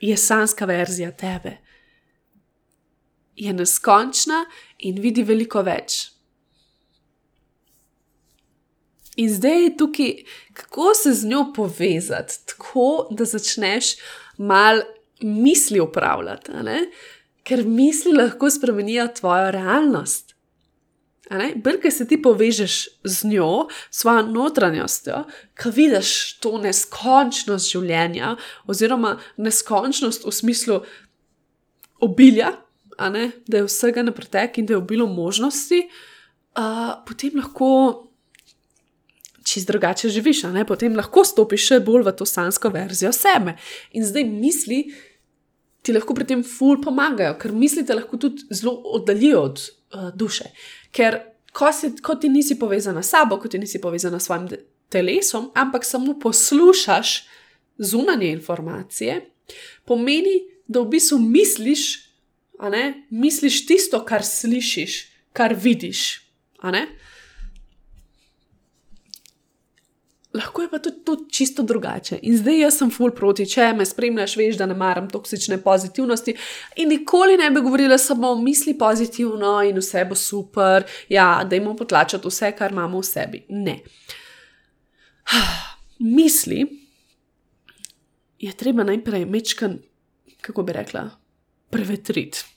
Je 0.00 0.16
sanska 0.16 0.64
verzija 0.64 1.10
tebe. 1.10 1.56
Je 3.36 3.52
neskončna 3.52 4.44
in 4.78 5.00
vidi 5.00 5.22
veliko 5.22 5.62
več. 5.62 6.13
In 9.16 9.30
zdaj 9.30 9.62
je 9.62 9.76
tukaj, 9.76 10.12
kako 10.52 10.94
se 10.94 11.12
z 11.14 11.28
njo 11.28 11.52
povezati, 11.54 12.34
tako 12.46 13.08
da 13.10 13.24
začneš 13.24 13.94
mal 14.38 14.80
misli 15.22 15.80
upravljati, 15.80 16.52
ker 17.42 17.64
misli 17.66 18.12
lahko 18.12 18.50
spremenijo 18.50 19.08
tvojo 19.08 19.50
realnost. 19.50 20.34
Brke 21.54 21.90
se 21.90 22.08
ti 22.08 22.22
povežeš 22.22 22.88
z 23.04 23.28
njo, 23.28 23.66
svojo 23.90 24.22
notranjostjo, 24.22 25.24
ko 25.62 25.70
vidiš 25.70 26.38
to 26.40 26.58
neskončnost 26.58 27.70
življenja, 27.70 28.34
oziroma 28.66 29.16
neskončnost 29.36 30.26
v 30.26 30.32
smislu 30.32 30.80
obilja, 32.00 32.52
da 32.98 33.56
je 33.56 33.64
vsega 33.64 34.04
na 34.04 34.12
pretek 34.12 34.58
in 34.58 34.66
da 34.66 34.74
je 34.74 34.82
obilo 34.82 35.06
možnosti, 35.06 35.80
uh, 36.58 37.00
potem 37.06 37.40
lahko 37.40 37.70
čist 39.54 39.70
drugače 39.70 40.10
živiš, 40.10 40.44
potem 40.68 40.96
lahko 40.98 41.24
stopiš 41.24 41.68
še 41.70 41.80
bolj 41.86 42.04
v 42.08 42.14
to 42.18 42.26
sansko 42.28 42.72
verzijo 42.74 43.12
sebe. 43.14 43.56
In 43.94 44.06
zdaj 44.06 44.26
misli 44.28 44.80
ti 45.84 45.92
lahko 45.92 46.16
pri 46.16 46.26
tem 46.26 46.42
ful 46.44 46.80
pomagajo, 46.82 47.36
ker 47.40 47.52
misli 47.52 47.84
te 47.86 47.94
lahko 47.94 48.18
tudi 48.20 48.48
zelo 48.50 48.74
oddaljijo 48.96 49.42
od 49.44 49.60
uh, 49.60 50.08
duše. 50.16 50.48
Ker 50.94 51.20
ko, 51.54 51.70
si, 51.72 51.92
ko 52.02 52.16
ti 52.16 52.30
nisi 52.32 52.58
povezana 52.58 53.02
s 53.02 53.12
sabo, 53.14 53.38
ko 53.38 53.48
ti 53.48 53.60
nisi 53.60 53.80
povezana 53.80 54.18
s 54.18 54.28
svojim 54.30 54.48
telesom, 54.92 55.50
ampak 55.54 55.84
samo 55.84 56.16
poslušaš 56.20 57.14
zunanje 57.78 58.30
informacije, 58.32 59.20
pomeni, 59.84 60.40
da 60.66 60.80
v 60.80 60.94
bistvu 60.96 61.18
misliš, 61.20 61.82
misliš 63.10 63.66
tisto, 63.68 64.00
kar 64.06 64.24
slišiš, 64.24 65.00
kar 65.36 65.52
vidiš. 65.52 66.24
Lahko 70.34 70.62
je 70.62 70.70
pa 70.70 70.78
tudi, 70.78 70.96
tudi 71.04 71.30
čisto 71.30 71.62
drugače. 71.62 72.18
In 72.22 72.36
zdaj 72.38 72.58
jaz 72.58 72.78
sem 72.78 72.90
full 72.90 73.14
proti, 73.14 73.46
če 73.46 73.70
me 73.76 73.86
spremljaš, 73.86 74.36
veš, 74.36 74.56
da 74.58 74.66
ne 74.66 74.74
maram 74.78 75.08
toksične 75.10 75.60
pozitivnosti. 75.62 76.34
In 76.82 76.90
nikoli 76.90 77.36
ne 77.38 77.50
bi 77.54 77.62
govorila 77.62 77.98
samo 77.98 78.34
misli 78.42 78.76
pozitivno 78.78 79.56
in 79.62 79.78
vse 79.78 80.04
bo 80.08 80.18
super, 80.18 80.84
ja, 81.08 81.44
da 81.44 81.56
imamo 81.56 81.76
potlačati 81.76 82.28
vse, 82.28 82.52
kar 82.58 82.74
imamo 82.74 83.00
v 83.00 83.08
sebi. 83.08 83.44
Ne. 83.48 83.78
Misli 86.16 86.64
je 88.38 88.52
treba 88.52 88.84
najprej 88.84 89.24
mečkan, 89.24 89.78
kako 90.40 90.62
bi 90.62 90.72
rekla, 90.72 91.08
prevetriti. 91.70 92.53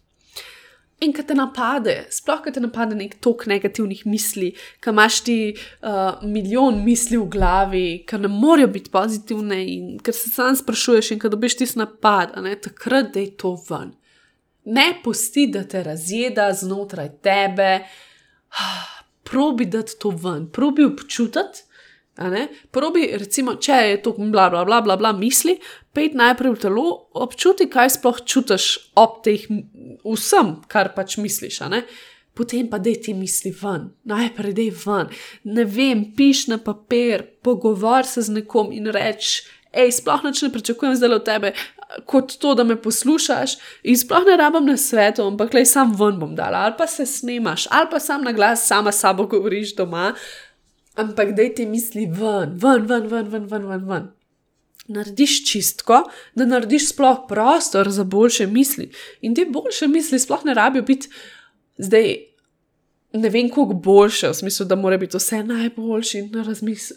In 1.00 1.12
ko 1.14 1.22
te 1.22 1.36
napade, 1.38 1.94
sploh 2.10 2.40
ko 2.42 2.50
te 2.50 2.62
napade 2.62 2.96
nek 2.98 3.20
tok 3.22 3.44
negativnih 3.46 4.00
misli, 4.10 4.48
ko 4.82 4.96
imaš 4.96 5.20
ti 5.28 5.36
uh, 5.54 6.24
milijon 6.26 6.80
misli 6.86 7.20
v 7.22 7.28
glavi, 7.36 7.84
ki 8.10 8.18
ne 8.24 8.32
morejo 8.34 8.72
biti 8.74 8.90
pozitivne, 8.90 9.60
in 9.76 9.92
ker 10.02 10.18
se 10.18 10.32
sam 10.34 10.58
sprašuješ, 10.58 11.12
in 11.14 11.22
ko 11.22 11.30
dobiš 11.30 11.60
ti 11.60 11.68
napad, 11.78 12.34
ne, 12.42 12.56
takrat 12.58 13.14
da 13.14 13.22
je 13.22 13.30
to 13.38 13.54
ven. 13.70 13.94
Ne 14.66 14.88
pusti, 15.04 15.46
da 15.54 15.62
te 15.70 15.84
razjeda 15.86 16.50
znotraj 16.58 17.14
tebe, 17.22 17.70
probi 19.30 19.70
da 19.70 19.84
to 19.86 20.10
ven, 20.10 20.50
probi 20.50 20.90
občutiti. 20.90 21.67
Probi, 22.74 23.12
recimo, 23.14 23.56
če 23.62 23.78
je 23.92 23.98
to 24.02 24.16
bla, 24.18 24.50
bla, 24.50 24.66
bla, 24.66 24.82
bla, 24.82 24.98
bla 24.98 25.12
misli, 25.14 25.60
pej 25.94 26.16
najprej 26.18 26.56
v 26.56 26.62
telo, 26.66 26.86
občuti, 27.14 27.70
kaj 27.70 27.98
sploh 28.00 28.24
čutiš 28.26 28.94
ob 28.98 29.22
teh 29.26 29.46
vsem, 30.02 30.56
kar 30.68 30.94
pač 30.98 31.20
misliš. 31.22 31.62
Potem 32.38 32.68
pa 32.70 32.78
dej 32.78 33.00
ti 33.06 33.14
misli 33.18 33.50
ven, 33.50 33.92
najprej 34.06 34.54
dej 34.54 34.74
ven. 34.86 35.14
Ne 35.46 35.66
vem, 35.66 36.04
piš 36.18 36.48
na 36.50 36.58
papir, 36.62 37.26
pogovor 37.42 38.06
se 38.06 38.22
z 38.22 38.42
nekom 38.42 38.70
in 38.74 38.90
reč, 38.94 39.42
hej, 39.74 39.94
sploh 40.02 40.26
ne 40.26 40.34
pričakujem 40.34 40.96
zdaj 40.98 41.18
od 41.18 41.26
tebe, 41.26 41.54
kot 42.06 42.38
to, 42.38 42.54
da 42.54 42.64
me 42.64 42.76
poslušaš. 42.82 43.58
In 43.84 43.98
sploh 43.98 44.26
ne 44.26 44.38
rabim 44.38 44.66
na 44.66 44.78
svetu, 44.78 45.26
ampak 45.26 45.54
le 45.54 45.66
sam 45.66 45.94
ven 45.98 46.20
bom 46.20 46.36
dala, 46.36 46.66
ali 46.66 46.76
pa 46.78 46.88
se 46.88 47.06
snemaš, 47.06 47.68
ali 47.70 47.90
pa 47.92 48.00
sam 48.00 48.24
na 48.24 48.32
glas 48.32 48.68
sama 48.68 48.92
sabo 48.92 49.26
govoriš 49.26 49.76
doma 49.76 50.14
ampak 50.98 51.36
da 51.38 51.46
ti 51.56 51.66
misli 51.66 52.06
ven, 52.06 52.58
ven, 52.58 52.86
ven, 52.88 53.08
ven, 53.08 53.30
ven, 53.30 53.48
ven, 53.48 53.68
ven, 53.68 53.90
ven. 53.90 54.08
Narediš 54.88 55.52
čistko, 55.52 56.04
da 56.36 56.46
narediš 56.46 56.90
sploh 56.94 57.26
prostor 57.28 57.90
za 57.92 58.04
boljše 58.04 58.48
misli. 58.48 58.90
In 59.22 59.36
te 59.36 59.46
boljše 59.46 59.88
misli 59.88 60.20
sploh 60.20 60.46
ne 60.46 60.54
rabijo 60.54 60.84
biti 60.84 61.10
zdaj. 61.78 62.16
Ne 63.14 63.30
vem, 63.30 63.50
kako 63.50 63.66
boljše, 63.74 64.30
v 64.30 64.34
smislu, 64.34 64.66
da 64.66 64.76
mora 64.76 64.98
biti 64.98 65.18
vse 65.18 65.44
najboljše 65.44 66.20
in 66.20 66.32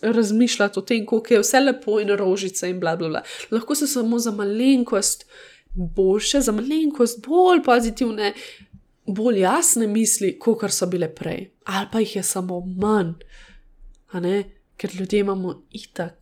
razmišljati 0.02 0.78
o 0.78 0.82
tem, 0.82 1.06
kako 1.06 1.34
je 1.34 1.40
vse 1.40 1.60
lepo 1.60 2.00
in 2.00 2.08
rožice 2.08 2.70
in 2.70 2.80
bla, 2.80 2.96
bla, 2.96 3.08
bla. 3.08 3.22
Lahko 3.50 3.74
so 3.74 3.86
samo 3.86 4.18
za 4.18 4.30
malenkost 4.30 5.24
boljše, 5.74 6.40
za 6.40 6.52
malenkost 6.52 7.26
bolj 7.26 7.62
pozitivne, 7.64 8.32
bolj 9.06 9.40
jasne 9.40 9.86
misli, 9.86 10.38
kot 10.38 10.70
so 10.70 10.86
bile 10.86 11.08
prej. 11.14 11.50
Ali 11.64 11.88
pa 11.92 12.00
jih 12.00 12.16
je 12.16 12.22
samo 12.22 12.60
manj 12.60 13.14
ker 14.76 14.90
ljudje 14.94 15.20
imamo 15.20 15.62
itak 15.70 16.20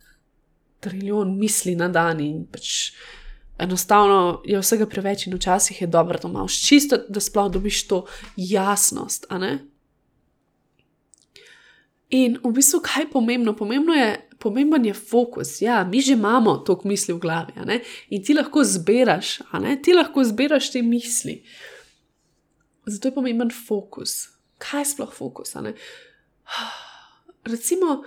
trilijon 0.79 1.37
misli 1.37 1.75
na 1.75 1.87
dan 1.87 2.19
in 2.19 2.45
pač 2.51 2.91
enostavno 3.59 4.41
je 4.45 4.59
vsega 4.59 4.85
preveč 4.87 5.27
in 5.27 5.35
včasih 5.35 5.81
je 5.81 5.87
dobro, 5.87 6.19
da 6.19 6.29
imaš 6.29 6.61
čisto, 6.67 6.97
da 7.09 7.19
sploh 7.19 7.51
dobiš 7.51 7.87
to 7.87 8.05
jasnost. 8.35 9.25
In 12.09 12.37
v 12.43 12.51
bistvu, 12.55 12.79
kaj 12.83 13.03
je 13.03 13.09
pomembno? 13.11 13.55
Pomembno 13.55 13.93
je, 13.93 14.29
pomemben 14.39 14.85
je 14.85 14.93
fokus. 14.93 15.61
Ja, 15.61 15.83
mi 15.83 16.01
že 16.01 16.13
imamo 16.13 16.57
toliko 16.57 16.87
misli 16.87 17.13
v 17.13 17.19
glavi 17.19 17.53
in 18.09 18.23
ti 18.23 18.33
lahko 18.33 18.63
zbiraš, 18.63 19.39
ti 19.83 19.93
lahko 19.93 20.23
zbiraš 20.23 20.71
te 20.71 20.81
misli. 20.81 21.43
Zato 22.85 23.07
je 23.07 23.13
pomemben 23.13 23.51
fokus. 23.67 24.29
Kaj 24.57 24.81
je 24.81 24.85
sploh 24.85 25.13
fokus? 25.13 25.53
recimo, 27.45 28.03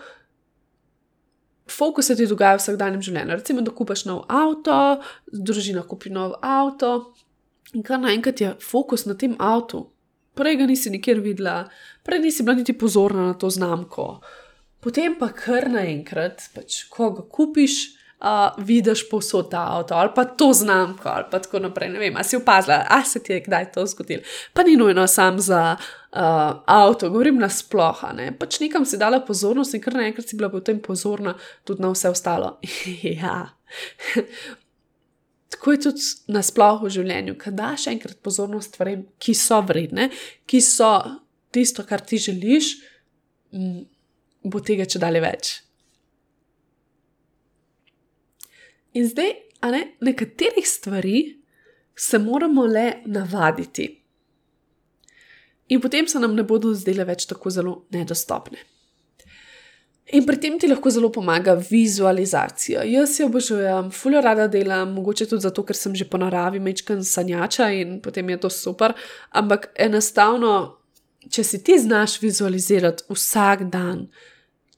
fokus 1.69 2.07
se 2.07 2.17
ti 2.17 2.27
dogaja 2.27 2.59
v 2.59 2.63
vsakdanjem 2.63 3.03
življenju. 3.03 3.39
Recimo, 3.39 3.65
da 3.65 3.75
kupaš 3.75 4.05
nov 4.09 4.25
avto, 4.29 4.77
družina 5.33 5.85
kupi 5.89 6.13
nov 6.13 6.37
avto 6.43 7.13
in 7.73 7.85
kar 7.87 8.01
naenkrat 8.03 8.41
je 8.41 8.53
fokus 8.61 9.07
na 9.07 9.17
tem 9.19 9.37
avtu. 9.41 9.87
Prej 10.37 10.57
ga 10.61 10.67
nisi 10.69 10.91
nikjer 10.93 11.21
videla, 11.21 11.67
prej 12.05 12.23
nisi 12.25 12.45
bila 12.45 12.57
niti 12.57 12.73
pozorna 12.77 13.27
na 13.31 13.35
to 13.37 13.51
znamko. 13.53 14.23
Potem 14.83 15.15
pa 15.19 15.29
kar 15.37 15.69
naenkrat, 15.71 16.49
pač, 16.57 16.85
ko 16.91 17.13
ga 17.17 17.25
kupiš, 17.29 18.02
uh, 18.23 18.65
vidiš 18.65 19.09
posod 19.11 19.51
ta 19.51 19.67
avto 19.71 19.95
ali 19.95 20.11
pa 20.15 20.25
to 20.25 20.53
znamko 20.53 21.09
ali 21.09 21.25
pa 21.31 21.39
tako 21.39 21.59
naprej. 21.59 21.89
Ne 21.89 21.99
vem, 21.99 22.17
a 22.17 22.25
si 22.25 22.37
opazila, 22.37 22.85
a 22.89 23.05
se 23.05 23.23
ti 23.23 23.33
je 23.33 23.41
kdaj 23.41 23.73
to 23.73 23.87
zgodilo. 23.87 24.23
Pa 24.53 24.63
ni 24.63 24.77
nujno 24.77 25.07
sam 25.07 25.41
za 25.41 25.77
uh, 25.77 26.19
avto, 26.67 27.11
govorim 27.11 27.39
nasplošno. 27.39 28.13
Ne? 28.17 28.31
Pač 28.39 28.61
nekam 28.61 28.87
si 28.87 28.99
dala 28.99 29.21
pozornost 29.21 29.75
in 29.75 29.81
kar 29.81 29.97
naenkrat 29.99 30.29
si 30.29 30.37
bila 30.37 30.51
potem 30.51 30.81
pozorna 30.81 31.35
tudi 31.65 31.83
na 31.83 31.91
vse 31.91 32.11
ostalo. 32.11 32.59
ja. 33.23 33.49
Tako 35.51 35.73
je 35.73 35.81
tudi 35.81 36.07
nasplošno 36.33 36.87
v 36.87 36.95
življenju, 36.95 37.37
da 37.45 37.51
daš 37.51 37.87
enkrat 37.93 38.23
pozornost 38.23 38.73
stvarem, 38.73 39.05
ki 39.19 39.35
so 39.35 39.61
vredne, 39.67 40.09
ki 40.47 40.61
so 40.61 40.95
tisto, 41.53 41.85
kar 41.85 42.01
ti 42.01 42.19
želiš, 42.19 42.73
bo 44.43 44.61
tega 44.65 44.87
če 44.89 45.03
dalje 45.03 45.21
več. 45.21 45.53
In 48.93 49.09
zdaj, 49.09 49.33
a 49.61 49.71
ne, 49.71 49.87
nekaterih 50.01 50.69
stvari 50.69 51.39
se 51.97 52.19
moramo 52.19 52.67
le 52.67 52.93
navaditi. 53.07 53.89
In 55.69 55.81
potem 55.81 56.09
se 56.09 56.21
nam 56.21 56.35
ne 56.35 56.45
bodo 56.45 56.75
zdele 56.75 57.05
več 57.09 57.25
tako 57.31 57.51
zelo 57.51 57.75
nedostopne. 57.95 58.59
In 60.13 60.27
pri 60.27 60.37
tem 60.37 60.59
ti 60.61 60.69
lahko 60.69 60.91
zelo 60.91 61.09
pomaga 61.15 61.55
vizualizacija. 61.55 62.83
Jaz 62.85 63.15
jo 63.21 63.29
obožujem, 63.31 63.89
fuljo 63.95 64.21
rada 64.21 64.49
delam, 64.51 64.91
mogoče 64.93 65.29
tudi 65.31 65.47
zato, 65.47 65.65
ker 65.65 65.79
sem 65.79 65.95
že 65.97 66.05
po 66.11 66.19
naravi 66.21 66.61
mečken 66.61 67.01
sanjača 67.07 67.71
in 67.79 68.01
potem 68.03 68.29
je 68.35 68.41
to 68.43 68.51
super. 68.51 68.93
Ampak 69.31 69.71
enostavno, 69.79 70.53
če 71.31 71.45
si 71.47 71.63
ti 71.65 71.79
znaš 71.81 72.19
vizualizirati 72.21 73.07
vsak 73.09 73.71
dan 73.73 74.09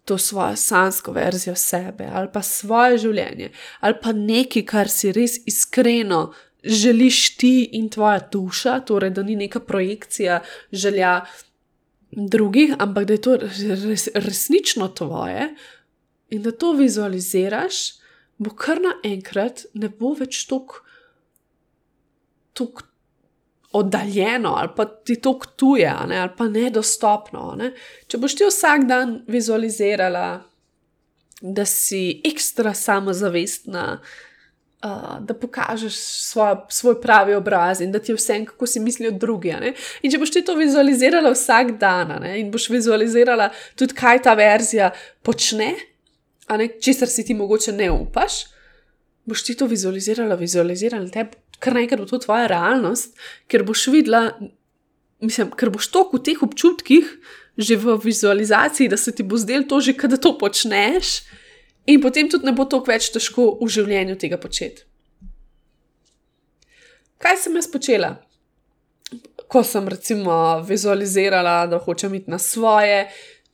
to 0.04 0.18
svojo 0.18 0.56
sansko 0.56 1.12
verzijo 1.12 1.54
sebe 1.56 2.08
ali 2.12 2.28
pa 2.32 2.42
svoje 2.42 2.98
življenje 2.98 3.50
ali 3.80 3.94
pa 4.02 4.12
nekaj, 4.12 4.64
kar 4.64 4.88
si 4.88 5.12
res 5.12 5.38
iskreno 5.46 6.32
želiš 6.64 7.36
ti 7.36 7.68
in 7.72 7.90
tvoja 7.90 8.20
duša, 8.32 8.80
torej 8.80 9.10
da 9.10 9.22
ni 9.22 9.36
neka 9.36 9.60
projekcija 9.60 10.40
želja 10.72 11.24
drugih, 12.10 12.74
ampak 12.78 13.04
da 13.04 13.12
je 13.12 13.20
to 13.20 13.36
res, 13.36 14.08
resnično 14.14 14.88
tvoje 14.88 15.54
in 16.30 16.42
da 16.42 16.52
to 16.52 16.72
vizualiziraš, 16.72 17.74
bo 18.38 18.50
kar 18.50 18.80
naenkrat 18.80 19.66
ne 19.74 19.88
bo 19.88 20.14
več 20.18 20.46
tako 22.54 22.86
oddaljeno 23.74 24.54
ali 24.56 24.68
pa 24.76 24.84
ti 24.84 25.16
to 25.20 25.40
tuje 25.56 25.94
ali 25.98 26.30
pa 26.36 26.48
nedostopno. 26.48 27.54
Ne? 27.58 27.72
Če 28.06 28.18
boš 28.22 28.36
ti 28.38 28.46
vsak 28.46 28.86
dan 28.86 29.16
vizualizirala, 29.26 30.42
da 31.40 31.64
si 31.68 32.20
ekstra 32.24 32.72
samozavestna, 32.74 33.98
uh, 33.98 35.18
da 35.20 35.34
pokažeš 35.34 35.96
svoj, 35.98 36.56
svoj 36.70 37.00
pravi 37.02 37.34
obraz 37.34 37.80
in 37.80 37.92
da 37.92 37.98
ti 37.98 38.12
je 38.12 38.16
vse, 38.16 38.38
kako 38.44 38.66
si 38.66 38.80
mislijo 38.80 39.10
drugi. 39.10 39.52
In 40.02 40.12
če 40.12 40.22
boš 40.22 40.32
ti 40.32 40.44
to 40.46 40.54
vizualizirala 40.56 41.34
vsak 41.34 41.74
dan 41.80 42.14
in 42.36 42.50
boš 42.54 42.70
vizualizirala 42.70 43.50
tudi, 43.76 43.94
kaj 43.94 44.22
ta 44.22 44.34
verzija 44.38 44.92
počne, 45.22 45.74
česar 46.80 47.08
si 47.08 47.26
ti 47.26 47.34
mogoče 47.34 47.72
ne 47.72 47.90
upaš, 47.90 48.44
boš 49.24 49.44
ti 49.44 49.56
to 49.58 49.66
vizualizirala, 49.66 50.38
vizualizirala 50.40 51.10
te 51.10 51.26
kar 51.62 51.76
naenkrat 51.76 52.02
bo 52.02 52.08
to 52.10 52.20
tvoja 52.22 52.48
realnost, 52.50 53.14
ker 53.50 53.64
boš 53.66 53.86
videla, 53.94 54.32
mislim, 55.22 55.52
ker 55.54 55.70
boš 55.74 55.88
toliko 55.94 56.20
v 56.20 56.26
teh 56.30 56.42
občutkih. 56.42 57.16
Že 57.54 57.76
v 57.78 57.92
vizualizaciji, 58.02 58.88
da 58.90 58.96
se 58.98 59.12
ti 59.14 59.22
bo 59.22 59.38
zdelo 59.38 59.62
to, 59.70 59.78
že 59.78 59.92
kada 59.94 60.16
to 60.18 60.32
počneš, 60.34 61.22
In 61.86 62.00
potem 62.00 62.28
tudi 62.28 62.48
ne 62.48 62.52
bo 62.56 62.64
tako 62.64 62.88
več 62.88 63.10
težko 63.12 63.50
v 63.60 63.68
življenju 63.68 64.16
tega 64.20 64.38
početi. 64.40 64.86
Kaj 67.20 67.40
sem 67.44 67.56
jaz 67.56 67.68
počela? 67.68 68.16
Ko 69.52 69.60
sem 69.64 69.86
recimo 69.88 70.34
vizualizirala, 70.64 71.64
da 71.68 71.80
hočem 71.80 72.16
iti 72.16 72.32
na 72.32 72.40
svoje, 72.40 73.04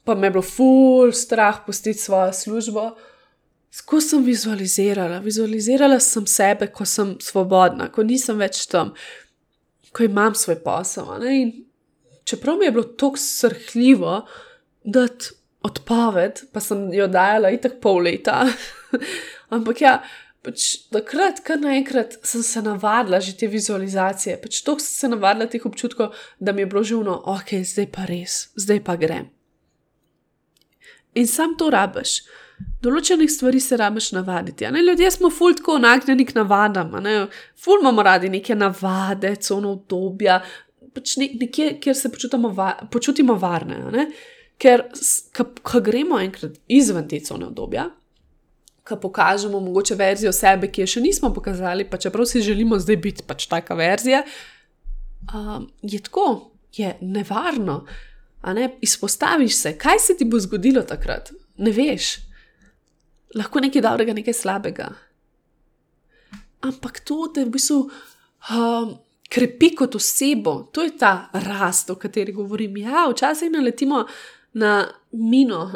pa 0.06 0.14
me 0.14 0.30
je 0.30 0.34
bilo 0.38 0.46
ful 0.46 1.10
strah 1.14 1.60
pustiti 1.66 1.98
svojo 1.98 2.32
službo. 2.34 2.84
Ko 3.86 4.00
sem 4.02 4.24
vizualizirala, 4.26 5.20
vizualizirala 5.22 6.00
sem 6.02 6.26
sebe, 6.26 6.66
ko 6.74 6.84
sem 6.86 7.14
svobodna, 7.22 7.88
ko 7.94 8.02
nisem 8.06 8.38
več 8.38 8.64
tam, 8.70 8.94
ko 9.94 10.06
imam 10.06 10.34
svoj 10.34 10.58
posel. 10.64 11.10
Čeprav 12.26 12.58
mi 12.58 12.66
je 12.66 12.74
bilo 12.74 12.88
tako 12.98 13.18
srhljivo, 13.18 14.16
da 14.84 15.06
odpoved, 15.66 16.42
pa 16.52 16.60
sem 16.60 16.88
jo 16.94 17.06
dajala 17.10 17.52
itak 17.54 17.78
pol 17.82 18.02
leta. 18.06 18.42
Ampak 19.54 19.82
ja, 19.82 19.94
pač 20.44 20.86
takrat, 20.92 21.42
kar 21.44 21.60
naenkrat 21.60 22.16
sem 22.26 22.42
se 22.46 22.62
navadila 22.64 23.20
že 23.20 23.36
te 23.36 23.48
vizualizacije, 23.50 24.38
pač 24.40 24.62
to 24.64 24.78
sem 24.80 24.94
se 24.94 25.10
navadila 25.12 25.50
teh 25.50 25.66
občutkov, 25.66 26.16
da 26.40 26.52
mi 26.52 26.64
je 26.64 26.70
bilo 26.72 26.82
živno, 26.82 27.18
ok, 27.34 27.60
zdaj 27.66 27.90
pa 27.92 28.06
res, 28.08 28.48
zdaj 28.56 28.82
pa 28.84 28.96
grem. 28.96 29.28
In 31.14 31.26
sam 31.26 31.56
to 31.58 31.70
rabiš. 31.70 32.20
Določenih 32.80 33.28
stvari 33.28 33.60
se 33.60 33.76
rabiš 33.76 34.12
navaditi. 34.16 34.64
Ljudje 34.64 35.10
smo 35.10 35.30
ful 35.30 35.54
tako 35.56 35.78
nagnjeni 35.78 36.24
k 36.24 36.34
navadam, 36.38 36.94
ful 37.60 37.80
imamo 37.80 38.02
radi 38.02 38.30
neke 38.32 38.54
navade, 38.56 39.34
cono 39.44 39.74
obdobja, 39.76 40.40
pač 40.94 41.16
nekje, 41.20 41.74
kjer 41.80 41.96
se 41.96 42.10
počutimo, 42.12 42.50
va 42.56 42.72
počutimo 42.92 43.36
varne. 43.40 44.06
Ker, 44.60 44.84
ko 45.62 45.80
gremo 45.80 46.20
enkrat 46.20 46.58
izven 46.68 47.08
te 47.08 47.20
cone 47.24 47.48
obdobja, 47.48 47.86
ko 48.84 48.96
pokažemo 49.00 49.60
mogoče 49.60 49.96
verzijo 49.96 50.32
sebe, 50.32 50.68
ki 50.72 50.84
je 50.84 50.94
še 50.94 51.04
nismo 51.04 51.30
pokazali, 51.34 51.86
pa 51.88 52.00
čeprav 52.00 52.26
si 52.28 52.42
želimo 52.44 52.78
zdaj 52.80 52.96
biti 52.96 53.26
pač 53.26 53.46
taka 53.48 53.76
verzija, 53.78 54.24
um, 55.32 55.68
je 55.82 56.00
tako, 56.04 56.26
je 56.76 56.96
nevarno. 57.00 57.84
Ne? 58.56 58.70
Izpostaviš 58.80 59.56
se, 59.56 59.76
kaj 59.78 60.00
se 60.00 60.16
ti 60.16 60.24
bo 60.24 60.40
zgodilo 60.40 60.82
takrat, 60.88 61.32
ne 61.60 61.72
veš. 61.76 62.29
Lahko 63.34 63.60
nekaj 63.62 63.82
dobrega, 63.82 64.14
nekaj 64.16 64.34
slabega. 64.34 64.88
Ampak 66.66 67.00
to 67.06 67.28
te 67.34 67.44
v 67.46 67.54
bistvu 67.54 67.78
um, 67.86 68.96
krepi 69.30 69.70
kot 69.78 69.94
osebo, 69.96 70.70
to 70.74 70.82
je 70.84 70.96
ta 70.98 71.30
rast, 71.46 71.90
o 71.90 71.96
kateri 71.96 72.34
govorim. 72.34 72.76
Ja, 72.82 73.06
včasih 73.10 73.52
naletimo 73.52 74.04
na 74.52 74.88
mino, 75.12 75.70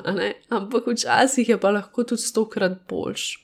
ampak 0.49 0.90
včasih 0.90 1.49
je 1.49 1.61
pa 1.61 1.71
lahko 1.71 2.05
tudi 2.05 2.23
stokrat 2.23 2.83
boljš. 2.90 3.38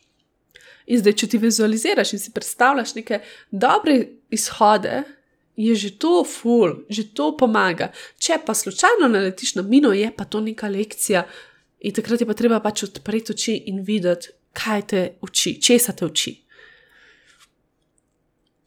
In 0.91 0.99
zdaj, 0.99 1.15
če 1.23 1.29
ti 1.31 1.39
vizualiziraš 1.39 2.15
in 2.17 2.23
si 2.23 2.33
predstavljaš 2.35 2.97
neke 2.97 3.21
dobre 3.51 4.01
izhode, 4.35 5.05
je 5.61 5.75
že 5.77 5.91
to 5.99 6.25
ful, 6.25 6.73
že 6.89 7.11
to 7.15 7.37
pomaga. 7.37 7.91
Če 8.19 8.41
pa 8.47 8.55
slučajno 8.55 9.09
naletiš 9.09 9.55
na 9.55 9.63
mino, 9.63 9.93
je 9.93 10.11
pa 10.17 10.25
to 10.25 10.41
neka 10.41 10.69
lekcija 10.69 11.27
in 11.81 11.95
takrat 11.95 12.21
je 12.21 12.27
pa 12.27 12.35
treba 12.35 12.61
pač 12.61 12.85
odpreti 12.85 13.33
oči 13.33 13.57
in 13.73 13.83
videti, 13.85 14.33
kaj 14.53 14.87
te 14.87 15.03
uči, 15.23 15.57
česa 15.63 15.93
te 15.97 16.05
uči. 16.05 16.35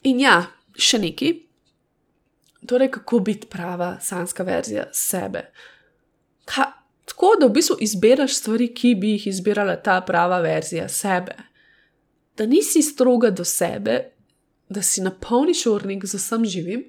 In 0.09 0.19
ja, 0.19 0.37
še 0.75 0.99
neki. 0.99 1.31
Torej, 2.67 2.91
kako 2.95 3.19
biti 3.19 3.47
prava 3.51 3.97
sanska 4.01 4.43
verzija 4.47 4.87
sebe. 4.95 5.45
Ka, 6.47 6.69
tako 7.07 7.33
da 7.39 7.47
v 7.47 7.57
bistvu 7.59 7.77
izbiraš 7.83 8.37
stvari, 8.39 8.69
ki 8.75 8.95
bi 8.99 9.15
jih 9.17 9.27
izbirala 9.33 9.75
ta 9.83 9.99
prava 10.01 10.39
verzija 10.43 10.87
sebe. 10.89 11.35
Da 12.37 12.47
nisi 12.49 12.81
stroga 12.81 13.29
do 13.29 13.45
sebe, 13.45 13.99
da 14.69 14.81
si 14.81 15.03
napolniš 15.03 15.65
urnik 15.69 16.05
z 16.07 16.17
vsem 16.17 16.45
živim, 16.49 16.85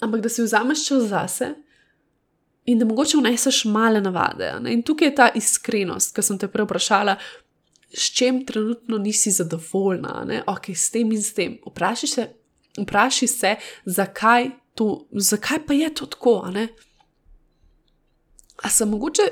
ampak 0.00 0.22
da 0.24 0.30
si 0.32 0.42
vzameš 0.42 0.86
čas 0.86 1.10
zase 1.10 1.54
in 2.68 2.78
da 2.78 2.84
mogoče 2.84 3.16
vneseš 3.16 3.64
male 3.64 4.00
navade. 4.00 4.52
Ne? 4.60 4.72
In 4.72 4.82
tukaj 4.82 5.08
je 5.08 5.14
ta 5.14 5.28
iskrenost, 5.34 6.12
ki 6.14 6.22
sem 6.22 6.38
te 6.38 6.50
prej 6.52 6.66
vprašala, 6.66 7.14
s 7.88 8.10
čim 8.12 8.42
trenutno 8.46 8.98
nisi 9.00 9.32
zadovoljna, 9.32 10.24
ne? 10.28 10.42
ok, 10.46 10.68
s 10.76 10.90
tem 10.92 11.12
in 11.16 11.22
s 11.22 11.32
tem. 11.34 11.56
Vprašaj 11.64 12.12
se, 12.12 12.26
vprašaj 12.76 13.28
se 13.28 13.54
zakaj, 13.86 14.50
to, 14.76 15.06
zakaj 15.12 15.64
pa 15.66 15.78
je 15.78 15.88
to 15.94 16.10
tako. 16.12 16.34
A 18.62 18.68
sem 18.68 18.90
mogoče, 18.90 19.30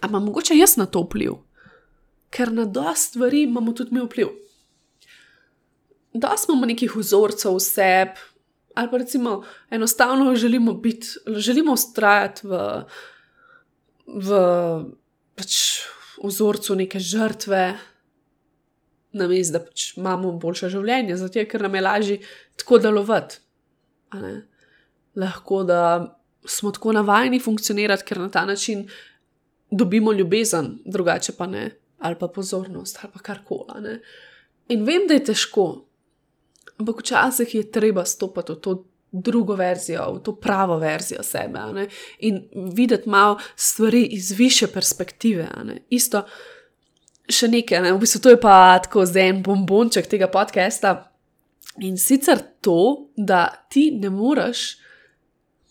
a 0.00 0.08
ima 0.08 0.20
mogoče 0.24 0.56
jaz 0.56 0.78
na 0.80 0.86
to 0.86 1.04
vpliv, 1.04 1.36
ker 2.32 2.52
na 2.52 2.64
dosta 2.64 2.94
stvari 2.94 3.42
imamo 3.42 3.72
tudi 3.72 3.94
mi 3.94 4.06
vpliv. 4.06 4.32
Da 6.14 6.36
smo 6.40 6.56
nekih 6.64 6.96
vzorcev 6.96 7.60
vseb, 7.60 8.16
ali 8.78 8.90
pa 8.90 8.96
recimo 8.96 9.42
enostavno 9.70 10.34
želimo 10.36 10.72
biti, 10.72 11.06
želimo 11.26 11.72
ustrajati 11.72 12.46
v, 12.46 12.58
v 14.06 14.38
pač 15.34 15.56
vzorcu 16.22 16.74
neke 16.74 17.00
žrtve, 17.00 17.62
namesto 19.12 19.58
da 19.58 19.64
pač 19.64 19.96
imamo 19.96 20.32
boljše 20.38 20.70
življenje, 20.70 21.16
zato 21.18 21.44
ker 21.50 21.66
nam 21.66 21.74
je 21.74 21.82
lažje 21.82 22.20
tako 22.56 22.78
delovati. 22.78 23.40
Lahko 25.18 25.64
da 25.66 25.80
smo 26.46 26.70
tako 26.70 26.94
navajeni 26.94 27.42
funkcionirati, 27.42 28.06
ker 28.06 28.22
na 28.22 28.30
ta 28.30 28.44
način 28.46 28.86
dobimo 29.70 30.12
ljubezen, 30.12 30.76
drugače 30.86 31.34
pa 31.34 31.50
ne, 31.50 31.70
ali 31.98 32.14
pa 32.20 32.28
pozornost, 32.28 33.02
ali 33.02 33.12
pa 33.12 33.26
karkoli. 33.32 33.98
In 34.68 34.86
vem, 34.86 35.08
da 35.08 35.18
je 35.18 35.24
težko, 35.32 35.87
ampak 36.78 37.00
včasih 37.00 37.54
je 37.54 37.70
treba 37.70 38.04
stopiti 38.04 38.52
v 38.52 38.56
to 38.56 38.84
drugo 39.12 39.54
verzijo, 39.56 40.12
v 40.14 40.22
to 40.22 40.36
pravo 40.36 40.78
verzijo 40.78 41.22
sebe 41.22 41.86
in 42.18 42.48
videti 42.74 43.08
malo 43.08 43.38
stvari 43.56 44.02
iz 44.02 44.30
više 44.30 44.66
perspektive. 44.66 45.48
Isto. 45.90 46.22
Še 47.28 47.48
nekaj, 47.48 47.82
ne? 47.82 47.92
v 47.92 48.00
bistvu 48.00 48.20
to 48.24 48.30
je 48.32 48.40
pa 48.40 48.78
tako 48.80 49.04
zdaj 49.06 49.28
en 49.28 49.42
bombonček 49.42 50.06
tega 50.08 50.30
podcasta. 50.32 51.12
In 51.84 51.98
sicer 52.00 52.40
to, 52.60 53.10
da 53.16 53.66
ti 53.70 53.90
ne 53.92 54.10
moreš 54.10 54.78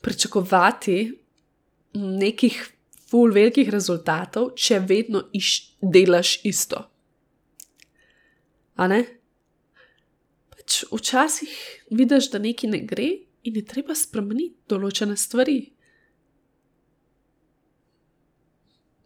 pričakovati 0.02 1.18
nekih 1.94 2.60
full 3.10 3.34
velikih 3.34 3.70
rezultatov, 3.70 4.52
če 4.56 4.80
vedno 4.86 5.24
iš, 5.34 5.74
delaš 5.82 6.38
isto. 6.46 6.84
A 8.78 8.88
ne? 8.88 9.17
Pač 10.68 10.84
včasih 10.92 11.52
vidiš, 11.96 12.26
da 12.34 12.42
nekaj 12.44 12.70
ne 12.70 12.82
gre 12.84 13.08
in 13.48 13.56
je 13.56 13.62
treba 13.64 13.96
spremeniti 13.96 14.68
določene 14.68 15.16
stvari. 15.16 15.62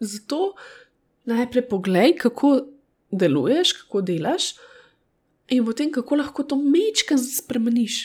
Zato 0.01 0.55
najprej 1.29 1.67
poglej, 1.69 2.15
kako 2.17 2.55
deluješ, 3.13 3.75
kako 3.83 4.01
delaš, 4.01 4.55
in 5.53 5.61
potem 5.67 5.91
kako 5.93 6.17
lahko 6.17 6.47
to 6.49 6.57
mečkam 6.57 7.21
spremeniš. 7.21 7.99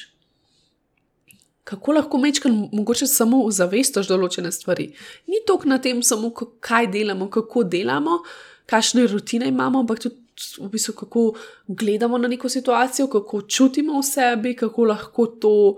Kako 1.64 1.96
lahko 1.96 2.20
mečkam, 2.20 2.66
mogoče 2.76 3.08
samo 3.08 3.40
zavestiš 3.48 4.12
določene 4.12 4.52
stvari. 4.52 4.90
Ni 5.32 5.40
to 5.48 5.56
na 5.64 5.80
tem, 5.80 6.04
samo 6.04 6.28
kaj 6.36 6.92
delamo, 6.92 7.32
kako 7.32 7.64
delamo, 7.64 8.20
kakšne 8.68 9.08
rutine 9.08 9.48
imamo, 9.48 9.80
ampak 9.80 10.04
tudi 10.04 10.25
v 10.58 10.68
bistvu, 10.68 10.94
kako 10.94 11.34
gledamo 11.66 12.18
na 12.18 12.28
neko 12.28 12.48
situacijo, 12.48 13.08
kako 13.08 13.42
čutimo 13.42 13.98
v 13.98 14.02
sebi, 14.02 14.56
kako 14.56 14.84
lahko 14.84 15.26
to 15.26 15.76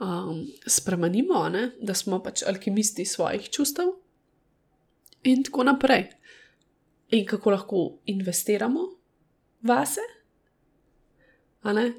um, 0.00 0.46
spremenimo, 0.66 1.48
ne? 1.48 1.70
da 1.80 1.94
smo 1.94 2.22
pač 2.22 2.42
alkimisti 2.46 3.04
svojih 3.04 3.50
čustev 3.50 3.94
in 5.22 5.42
tako 5.44 5.64
naprej. 5.64 6.10
In 7.10 7.26
kako 7.26 7.50
lahko 7.50 7.88
investiramo 8.06 8.80
vase. 9.62 10.00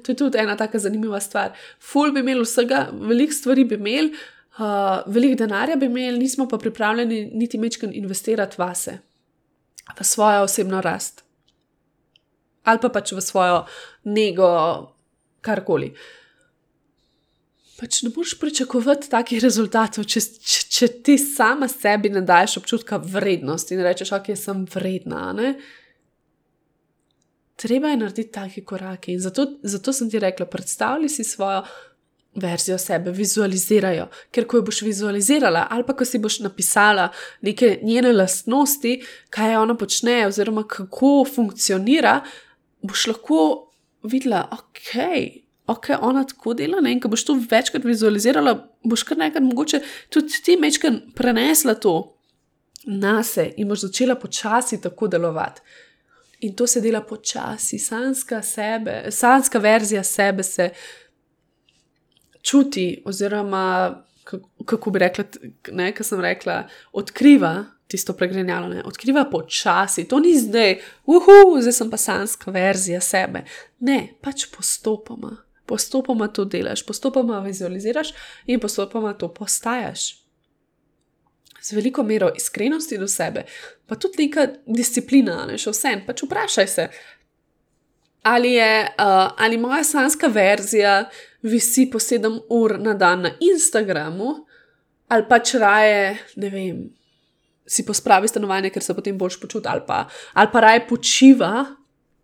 To 0.02 0.12
je 0.12 0.16
tudi 0.16 0.38
ena 0.38 0.56
tako 0.56 0.78
zanimiva 0.78 1.20
stvar. 1.20 1.52
Ful 1.80 2.12
bi 2.12 2.20
imeli 2.20 2.40
vsega, 2.40 2.88
veliko 2.92 3.32
stvari 3.32 3.64
bi 3.64 3.74
imeli, 3.74 4.14
uh, 4.58 5.04
veliko 5.06 5.38
denarja 5.44 5.76
bi 5.76 5.86
imeli, 5.86 6.18
nismo 6.18 6.48
pa 6.48 6.58
pripravljeni 6.58 7.30
niti 7.34 7.58
mečkaj 7.58 7.90
investirati 7.92 8.56
vase, 8.58 8.98
v 10.00 10.04
svojo 10.04 10.42
osebno 10.42 10.80
rast. 10.80 11.27
Ali 12.68 12.82
pa 12.82 12.92
pač 12.92 13.16
v 13.16 13.24
svojo 13.24 13.64
nego, 14.04 14.48
karkoli. 15.40 15.92
Uh, 15.94 16.18
pač 17.78 18.02
ne 18.02 18.10
moreš 18.10 18.34
pričakovati 18.40 19.10
takih 19.10 19.42
rezultatov, 19.42 20.06
če, 20.10 20.20
če, 20.20 20.62
če 20.74 20.88
ti 21.06 21.18
sama 21.22 21.68
sebi 21.70 22.10
ne 22.10 22.24
daješ 22.26 22.58
občutka 22.62 22.98
vrednosti 22.98 23.76
in 23.76 23.84
rečeš, 23.86 24.12
ok, 24.18 24.32
sem 24.38 24.64
vredna. 24.72 25.28
Ne? 25.38 25.52
Treba 27.58 27.92
je 27.92 28.00
narediti 28.00 28.32
take 28.34 28.64
korake. 28.66 29.14
In 29.14 29.22
zato, 29.22 29.46
zato 29.62 29.94
sem 29.94 30.10
ti 30.10 30.18
rekla, 30.22 30.46
predstavljaj 30.50 31.14
si 31.14 31.26
svojo 31.26 31.62
verzijo 32.38 32.76
sebe, 32.82 33.14
vizualizirajo. 33.14 34.08
Ker 34.34 34.46
ko 34.46 34.58
jo 34.58 34.66
boš 34.66 34.82
vizualizirala, 34.86 35.66
ali 35.70 35.86
pa 35.86 35.94
ko 35.98 36.06
si 36.06 36.20
boš 36.22 36.40
napisala 36.44 37.08
neke 37.46 37.78
njene 37.82 38.12
lastnosti, 38.14 38.98
kaj 39.34 39.56
ona 39.58 39.78
počne, 39.78 40.20
oziroma 40.26 40.66
kako 40.66 41.22
funkcionira, 41.30 42.18
boš 42.88 43.06
lahko 43.12 43.42
videla, 44.02 44.46
ok 44.52 44.96
ok, 45.68 45.86
ona 46.00 46.24
tako 46.24 46.54
dela. 46.54 46.80
Ne? 46.80 46.92
In 46.92 47.00
ko 47.00 47.10
boš 47.12 47.24
to 47.28 47.36
večkrat 47.50 47.84
vizualizirala, 47.84 48.54
boš 48.84 49.04
kar 49.08 49.20
nekaj 49.20 49.44
mogoče 49.44 49.80
tudi 50.12 50.40
ti 50.44 50.56
mečkaj 50.60 50.96
prenesla 51.14 51.74
to 51.74 51.94
na 52.86 53.22
se 53.22 53.50
in 53.56 53.68
boš 53.68 53.84
začela 53.88 54.16
počasi 54.16 54.80
tako 54.80 55.08
delovati. 55.08 55.60
In 56.40 56.54
to 56.56 56.66
se 56.66 56.80
dela 56.80 57.02
počasi, 57.02 57.78
sanska, 57.78 58.42
sebe, 58.42 59.10
sanska 59.10 59.58
verzija 59.58 60.04
sebe 60.04 60.42
se 60.42 60.70
čuti, 62.42 63.02
oziroma 63.04 63.64
kako 64.64 64.90
bi 64.90 64.98
rekla, 64.98 65.24
ne, 65.72 65.92
kar 65.92 66.06
sem 66.06 66.20
rekla, 66.20 66.62
odkriva 66.92 67.64
tisto 67.88 68.12
pregrenjalo, 68.16 68.68
ne, 68.68 68.82
odkriva 68.84 69.24
počasi. 69.32 70.04
To 70.08 70.20
ni 70.20 70.36
zdaj, 70.38 70.76
uhu, 71.08 71.58
zdaj 71.60 71.76
sem 71.80 71.90
pa 71.90 71.96
sanska 71.96 72.52
verzija 72.54 73.00
sebe. 73.00 73.46
Ne, 73.80 74.00
pač 74.22 74.46
postopoma 74.52 75.38
postopoma 75.68 76.28
to 76.28 76.44
delaš, 76.44 76.86
postopoma 76.86 77.40
vizualiziraš 77.40 78.14
in 78.46 78.60
postopoma 78.60 79.12
to 79.12 79.28
postajaš. 79.34 80.24
Z 81.60 81.72
veliko 81.72 82.02
mero 82.02 82.30
iskrenosti 82.36 82.98
do 82.98 83.08
sebe, 83.08 83.44
pa 83.86 83.96
tudi 83.96 84.24
neka 84.26 84.46
disciplina, 84.66 85.42
ne 85.46 85.58
še 85.58 85.74
vse. 85.74 85.94
Pač 86.06 86.22
vprašaj 86.24 86.68
se, 86.72 86.86
ali 88.30 88.54
je 88.54 88.70
uh, 88.86 89.16
ali 89.36 89.58
moja 89.60 89.82
slanska 89.84 90.30
verzija 90.32 91.00
visi 91.42 91.88
po 91.90 92.00
sedem 92.00 92.38
ur 92.48 92.78
na 92.80 92.94
dan 92.94 93.26
na 93.26 93.34
Instagramu, 93.50 94.30
ali 95.08 95.28
pač 95.28 95.54
raje, 95.60 96.14
ne 96.36 96.52
vem, 96.54 96.80
si 97.68 97.84
pospravi 97.86 98.28
stanovanje, 98.28 98.72
ker 98.72 98.82
se 98.82 98.94
potem 98.96 99.18
boljš 99.18 99.40
počuti, 99.40 99.68
ali 99.68 99.84
pa, 99.86 100.06
ali 100.32 100.48
pa 100.52 100.60
raje 100.64 100.86
počiva 100.88 101.66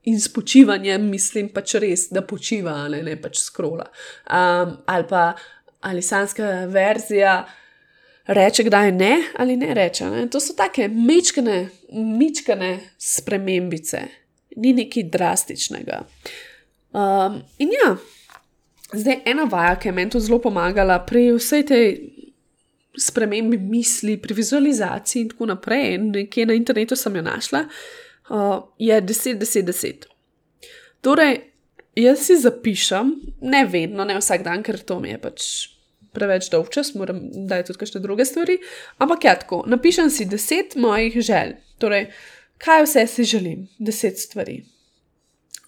in 0.05 0.21
s 0.21 0.29
počivanjem 0.33 1.05
mislim 1.11 1.49
pač 1.53 1.77
res, 1.81 2.09
da 2.13 2.23
počiva, 2.25 2.77
ne, 2.93 3.03
ne 3.05 3.17
pač 3.21 3.39
skrola. 3.41 3.87
Um, 4.25 4.79
ali 4.87 5.07
pa 5.09 5.35
ali 5.85 6.03
sanska 6.03 6.45
verzija 6.69 7.45
reče, 8.27 8.65
kdaj 8.65 8.93
ne, 8.93 9.23
ali 9.37 9.57
ne 9.57 9.75
reče. 9.75 10.05
Ne. 10.05 10.27
To 10.31 10.41
so 10.41 10.57
take 10.57 10.89
mečkane, 10.89 11.69
mečkane 11.93 12.79
spremembice, 12.99 14.01
ni 14.57 14.73
nekaj 14.73 15.09
drastičnega. 15.13 16.01
Um, 16.95 17.43
in 17.59 17.75
ja, 17.75 17.97
zdaj 18.93 19.21
ena 19.27 19.45
vaja, 19.51 19.77
ki 19.77 19.89
je 19.89 19.93
meni 19.93 20.11
to 20.11 20.21
zelo 20.21 20.39
pomagala 20.41 20.99
pri 21.07 21.33
vsej 21.37 21.67
tej. 21.69 21.89
Spremembi 23.01 23.59
misli, 23.59 24.17
pri 24.23 24.35
vizualizaciji, 24.35 25.23
in 25.23 25.31
tako 25.33 25.49
naprej, 25.51 25.99
nekje 25.99 26.47
na 26.47 26.55
internetu 26.55 26.97
sem 26.97 27.17
jo 27.17 27.23
našla, 27.27 27.65
uh, 28.31 28.63
je 28.79 29.01
10, 29.03 29.41
10, 29.41 29.71
10. 29.71 30.07
Torej, 31.03 31.41
jaz 31.99 32.27
si 32.27 32.37
zapišem, 32.41 33.15
ne 33.43 33.65
vedno, 33.67 34.07
ne 34.07 34.19
vsak 34.19 34.45
dan, 34.47 34.63
ker 34.63 34.79
to 34.79 35.01
mi 35.03 35.11
je 35.11 35.21
pač 35.23 35.49
preveč 36.15 36.49
dolg 36.53 36.71
čas, 36.71 36.93
moram 36.95 37.19
dati 37.49 37.73
tudi 37.73 37.81
kakšne 37.83 38.03
druge 38.05 38.27
stvari. 38.29 38.59
Ampak 39.03 39.27
ja, 39.27 39.35
tako, 39.41 39.65
napišem 39.67 40.11
si 40.15 40.29
10 40.31 40.79
mojih 40.81 41.19
želj, 41.19 41.57
torej, 41.83 42.07
kaj 42.63 42.87
vse 42.87 43.07
si 43.11 43.27
želim, 43.27 43.67
10 43.83 44.23
stvari. 44.23 44.61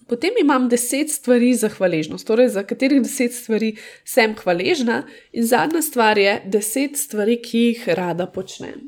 Potem 0.07 0.37
imam 0.41 0.69
deset 0.69 1.11
stvari 1.11 1.53
za 1.55 1.69
hvaležnost, 1.69 2.27
torej 2.27 2.49
za 2.55 2.63
katerih 2.63 3.01
deset 3.03 3.33
stvari 3.35 3.73
sem 4.05 4.35
hvaležna, 4.35 5.01
in 5.31 5.43
zadnja 5.43 5.81
stvar 5.81 6.17
je 6.17 6.41
deset 6.45 6.97
stvari, 6.97 7.41
ki 7.43 7.63
jih 7.65 7.89
rada 7.89 8.27
počnem. 8.27 8.87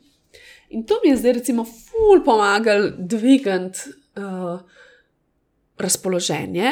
In 0.70 0.86
to 0.86 1.00
mi 1.04 1.10
je 1.10 1.18
zdaj, 1.18 1.34
recimo, 1.34 1.66
ful 1.66 2.24
pomagal 2.26 2.92
dvigati 2.98 3.80
uh, 4.16 4.62
razpoloženje 5.78 6.72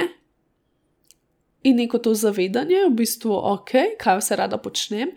in 1.63 1.75
neko 1.75 1.99
to 1.99 2.13
zavedanje, 2.13 2.86
v 2.88 2.93
bistvu, 2.95 3.33
ok, 3.33 3.71
kaj 3.99 4.21
vse 4.21 4.36
rada 4.39 4.60
počnem, 4.62 5.12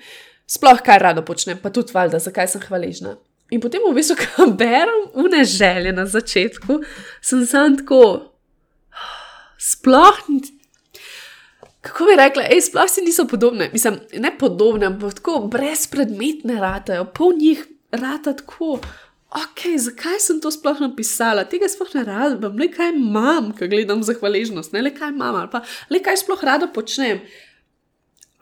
sploh 0.50 0.80
kaj 0.82 0.98
rada 0.98 1.22
počnem, 1.22 1.60
pa 1.62 1.70
tudi 1.70 1.94
valjda, 1.94 2.18
zakaj 2.18 2.48
sem 2.50 2.64
hvaležna. 2.64 3.18
In 3.50 3.60
potem, 3.62 3.84
v 3.86 3.94
bistvu, 3.94 4.16
ko 4.22 4.48
berem 4.58 5.10
une 5.14 5.44
želje 5.44 5.92
na 5.92 6.06
začetku, 6.06 6.80
sem 7.22 7.46
sam 7.46 7.76
tako, 7.78 8.29
sploh. 9.60 10.18
Kako 11.80 12.08
bi 12.10 12.16
rekla, 12.16 12.44
ej, 12.52 12.66
sploh 12.68 12.88
si 12.92 13.04
niso 13.04 13.24
podobne, 13.28 13.70
mislim, 13.72 14.00
ne 14.20 14.32
podobne, 14.38 14.90
ampak 14.90 15.20
tako 15.20 15.38
brezpredmetne 15.52 16.58
ratajo, 16.60 17.06
pol 17.16 17.32
njih 17.38 17.62
rata 17.92 18.34
tako. 18.36 18.78
Ok, 19.30 19.62
zakaj 19.78 20.18
sem 20.20 20.40
to 20.42 20.50
sploh 20.50 20.80
napisala? 20.82 21.44
Tega 21.48 21.68
sploh 21.70 21.92
ne 21.94 22.02
rabim, 22.04 22.58
le 22.58 22.66
kaj 22.72 22.90
imam, 22.96 23.52
ko 23.56 23.68
gledam 23.70 24.02
za 24.02 24.16
hvaležnost, 24.18 24.74
ne 24.74 24.82
le 24.82 24.92
kaj 24.94 25.14
imam, 25.14 25.38
ali 25.38 25.52
pa 25.52 25.62
le 25.90 26.02
kaj 26.02 26.18
sploh 26.24 26.42
rada 26.44 26.66
počnem. 26.74 27.22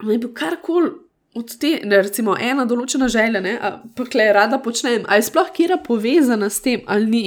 Ne 0.03 0.19
bi 0.19 0.33
karkoli 0.35 0.95
od 1.39 1.55
te, 1.61 1.75
ne, 1.85 2.01
recimo 2.03 2.35
ena 2.41 2.65
določena 2.67 3.07
želja, 3.13 3.43
ne, 3.45 3.55
pa 3.95 4.07
kle 4.09 4.31
rada 4.35 4.59
počnem, 4.65 5.05
ali 5.07 5.23
sploh 5.23 5.53
kira 5.55 5.77
povezana 5.85 6.49
s 6.51 6.65
tem 6.65 6.83
ali 6.89 7.07
ni. 7.07 7.25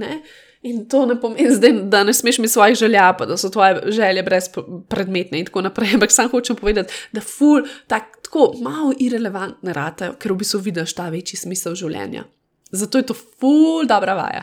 Ne? 0.00 0.22
In 0.62 0.88
to 0.90 1.04
ne 1.06 1.14
pomeni, 1.20 1.54
zdaj, 1.54 1.72
da 1.86 2.02
ne 2.04 2.12
smeš 2.12 2.38
mi 2.42 2.48
svojih 2.48 2.76
želja, 2.76 3.12
pa 3.18 3.26
da 3.26 3.36
so 3.36 3.50
tvoje 3.50 3.92
želje 3.92 4.22
brezpredmetne 4.22 5.38
in 5.38 5.46
tako 5.46 5.60
naprej. 5.62 5.94
Ampak 5.94 6.12
sam 6.12 6.30
hočem 6.30 6.56
povedati, 6.56 6.94
da 7.12 7.20
ful 7.20 7.62
tak, 7.86 8.18
tako 8.22 8.52
malo 8.62 8.92
irrelevantne 8.98 9.72
ratajo, 9.72 10.16
ker 10.18 10.32
v 10.32 10.42
bistvu 10.42 10.60
vidiš 10.66 10.96
ta 10.98 11.08
večji 11.14 11.38
smisel 11.38 11.78
življenja. 11.78 12.24
Zato 12.70 12.98
je 12.98 13.06
to 13.06 13.14
ful 13.14 13.86
dobra 13.86 14.18
vaja. 14.18 14.42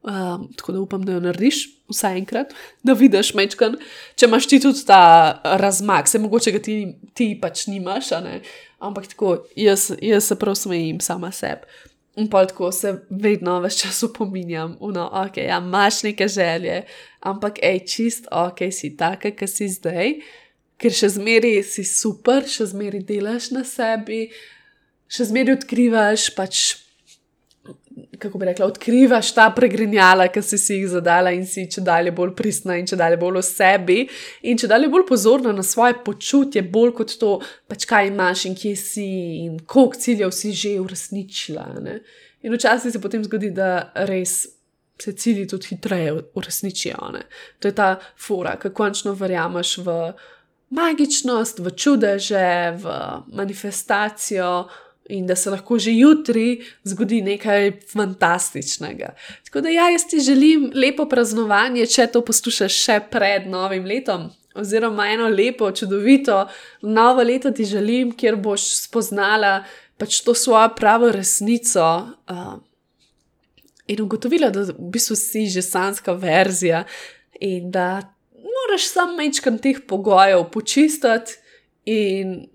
Um, 0.00 0.48
tako 0.56 0.72
da 0.72 0.80
upam, 0.80 1.02
da 1.04 1.12
jo 1.12 1.20
narediš 1.20 1.56
vsaj 1.92 2.16
enkrat, 2.22 2.54
da 2.86 2.96
vidiš 2.96 3.34
mečkan, 3.36 3.76
če 4.16 4.30
imaš 4.30 4.48
ti 4.48 4.60
tudi 4.64 4.80
ta 4.88 5.40
razmak, 5.60 6.08
se 6.08 6.18
mogoče 6.18 6.54
ga 6.56 6.62
ti, 6.64 6.76
ti 7.14 7.34
pač 7.42 7.66
nimaš, 7.68 8.14
ampak 8.80 9.10
tako 9.12 9.42
jaz, 9.56 9.90
jaz 10.00 10.24
se 10.24 10.38
prav 10.40 10.56
smejim 10.56 11.04
sama 11.04 11.28
sebi. 11.36 11.68
In 12.20 12.26
pa 12.28 12.42
tako 12.44 12.68
se 12.74 12.92
vedno 13.08 13.54
več 13.64 13.78
časa 13.80 14.10
upominjam, 14.10 14.74
da 14.92 15.06
okay, 15.22 15.46
ja, 15.48 15.56
imaš 15.62 16.02
neke 16.04 16.28
želje, 16.28 16.82
ampak 17.24 17.62
hej, 17.64 17.80
čist 17.88 18.28
ok, 18.28 18.66
si 18.74 18.92
taka, 18.98 19.32
ki 19.32 19.48
si 19.48 19.70
zdaj, 19.72 20.18
ker 20.80 20.96
še 20.96 21.14
zmeraj 21.16 21.62
si 21.70 21.84
super, 21.88 22.44
še 22.44 22.68
zmeraj 22.74 23.06
delaš 23.08 23.50
na 23.56 23.64
sebi, 23.64 24.26
še 25.08 25.30
zmeraj 25.30 25.62
odkrivaš 25.62 26.28
pač 26.36 26.60
kako 28.20 28.38
bi 28.38 28.46
rekla, 28.46 28.66
odkrivaš 28.66 29.32
ta 29.34 29.48
pregrinjala, 29.56 30.28
ki 30.28 30.42
si, 30.42 30.58
si 30.58 30.78
jih 30.78 30.88
zadala 30.92 31.32
in 31.34 31.46
si 31.48 31.66
če 31.70 31.82
dalje 31.84 32.12
bolj 32.14 32.34
pristna 32.38 32.76
in 32.78 32.86
če 32.88 32.98
dalje 33.00 33.18
bolj 33.20 33.40
v 33.40 33.44
sebi 33.46 33.98
in 34.46 34.60
če 34.60 34.70
dalje 34.70 34.90
bolj 34.92 35.06
pozorna 35.08 35.54
na 35.56 35.64
svoje 35.66 35.96
počutje, 36.04 36.62
bolj 36.62 36.94
kot 37.00 37.16
to, 37.20 37.32
pač 37.70 37.86
kaj 37.90 38.10
imaš 38.12 38.46
in 38.50 38.56
kje 38.58 38.74
si 38.78 39.10
in 39.46 39.58
koliko 39.64 40.00
ciljev 40.04 40.34
si 40.36 40.52
že 40.52 40.76
uresničila. 40.80 41.66
Ne? 41.80 42.00
In 42.42 42.54
včasih 42.54 42.92
se 42.92 43.00
potem 43.00 43.24
zgodi, 43.24 43.50
da 43.56 43.90
res 44.08 44.42
se 45.00 45.12
cilji 45.12 45.46
tudi 45.48 45.72
hitreje 45.72 46.12
uresničijo. 46.34 47.10
Ne? 47.14 47.24
To 47.58 47.68
je 47.68 47.74
ta 47.74 47.94
fora, 48.18 48.56
kako 48.60 48.74
končno 48.74 49.16
verjameš 49.16 49.78
v 49.86 49.96
magičnost, 50.70 51.58
v 51.58 51.72
čudeže, 51.74 52.76
v 52.78 52.94
manifestacijo 53.34 54.68
in 55.10 55.26
da 55.26 55.36
se 55.36 55.50
lahko 55.50 55.78
že 55.78 55.92
jutri 55.92 56.62
zgodi 56.84 57.20
nekaj 57.22 57.72
fantastičnega. 57.92 59.14
Tako 59.44 59.60
da 59.60 59.68
ja, 59.68 59.90
jaz 59.90 60.06
ti 60.10 60.20
želim 60.20 60.70
lepo 60.74 61.08
praznovanje, 61.08 61.86
če 61.86 62.06
to 62.14 62.22
poslušaš 62.24 62.76
še 62.84 63.00
pred 63.10 63.48
novim 63.50 63.84
letom. 63.84 64.30
Oziroma, 64.54 65.06
eno 65.12 65.28
lepo, 65.30 65.70
čudovito 65.72 66.46
novo 66.82 67.22
leto 67.22 67.50
ti 67.50 67.64
želim, 67.64 68.10
kjer 68.16 68.36
boš 68.36 68.66
spoznala 68.80 69.60
pač 70.00 70.22
to 70.24 70.34
svojo 70.34 70.72
pravo 70.76 71.10
resnico 71.12 71.84
uh, 71.84 72.56
in 73.86 74.00
ugotovila, 74.02 74.48
da 74.50 74.64
v 74.70 74.90
bistvu 74.94 75.16
si 75.16 75.44
že 75.52 75.62
sanska 75.62 76.12
verzija 76.16 76.84
in 77.40 77.70
da 77.70 78.00
moraš 78.32 78.88
samo 78.88 79.16
mečkam 79.16 79.58
teh 79.58 79.82
pogojev 79.88 80.48
počistiti 80.52 81.36
in 81.84 82.48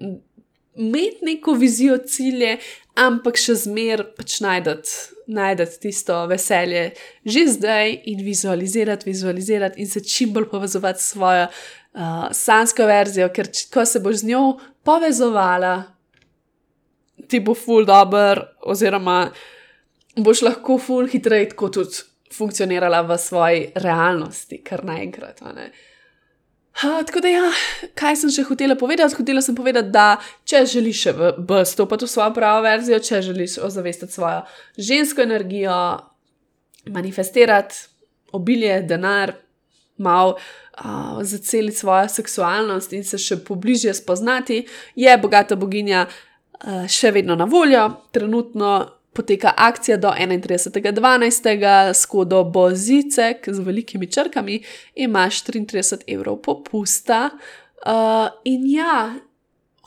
imeti 0.75 1.25
neko 1.25 1.53
vizijo, 1.53 1.97
cilje, 2.07 2.57
ampak 2.95 3.39
še 3.39 3.57
zmeraj 3.65 4.13
pač 4.17 4.39
najdete. 4.43 4.95
Najdete 5.25 5.79
tisto 5.81 6.19
veselje 6.29 6.91
že 7.25 7.47
zdaj 7.49 7.95
in 8.11 8.19
vizualizirati, 8.21 9.09
vizualizirati 9.09 9.81
in 9.81 9.89
se 9.89 10.03
čim 10.05 10.33
bolj 10.33 10.45
povezovati 10.51 11.01
s 11.01 11.15
svojo 11.15 11.47
uh, 11.47 12.27
sansko 12.31 12.85
verzijo, 12.85 13.31
ker 13.33 13.49
če, 13.49 13.65
ko 13.73 13.85
se 13.89 13.99
boš 13.99 14.21
z 14.21 14.29
njo 14.29 14.43
povezovala, 14.85 15.73
ti 17.25 17.41
bo 17.41 17.55
ful 17.57 17.89
dobr, 17.89 18.43
oziroma 18.69 19.31
boš 20.15 20.45
lahko 20.45 20.77
ful 20.77 21.09
hitreje 21.09 21.55
kot 21.57 21.73
tudi 21.79 22.05
funkcionirala 22.35 23.01
v 23.09 23.17
svoji 23.17 23.65
realnosti, 23.81 24.61
kar 24.63 24.85
naenkrat. 24.85 25.41
Ne? 25.55 25.71
Tako 26.81 27.19
da, 27.23 27.27
ja, 27.31 27.43
kaj 27.95 28.17
sem 28.19 28.31
še 28.35 28.43
hotela 28.49 28.75
povedati? 28.75 29.15
Hotela 29.15 29.41
sem 29.41 29.55
povedati, 29.55 29.93
da 29.95 30.17
če 30.43 30.65
želiš 30.67 31.05
v 31.15 31.31
B 31.39 31.61
stopiti 31.65 32.03
v 32.03 32.11
svojo 32.11 32.33
pravo 32.35 32.65
verzijo, 32.65 32.99
če 32.99 33.21
želiš 33.29 33.57
ozavestiti 33.63 34.11
svojo 34.13 34.41
žensko 34.77 35.23
energijo, 35.23 35.77
manifestirati 36.91 37.75
obilje, 38.35 38.81
denar, 38.81 39.33
malo 39.97 40.35
uh, 40.35 41.23
zaceliti 41.23 41.77
svojo 41.77 42.09
seksualnost 42.11 42.93
in 42.93 43.03
se 43.07 43.17
še 43.17 43.39
pobližje 43.47 43.93
spoznati, 43.95 44.65
je 44.95 45.17
bogata 45.17 45.55
boginja 45.55 46.03
uh, 46.09 46.83
še 46.91 47.13
vedno 47.15 47.39
na 47.39 47.47
voljo, 47.47 47.87
trenutno 48.11 48.75
poteka 49.15 49.53
akcija 49.57 49.97
do 49.97 50.11
31.12. 50.11 51.93
s 51.93 52.05
kodo 52.05 52.43
Bozicek 52.43 53.47
z 53.47 53.59
velikimi 53.59 54.11
črkami, 54.11 54.59
imaš 54.95 55.43
33 55.43 56.03
evrov 56.07 56.41
popusta. 56.43 57.29
Uh, 57.85 58.27
in 58.43 58.67
ja, 58.67 59.15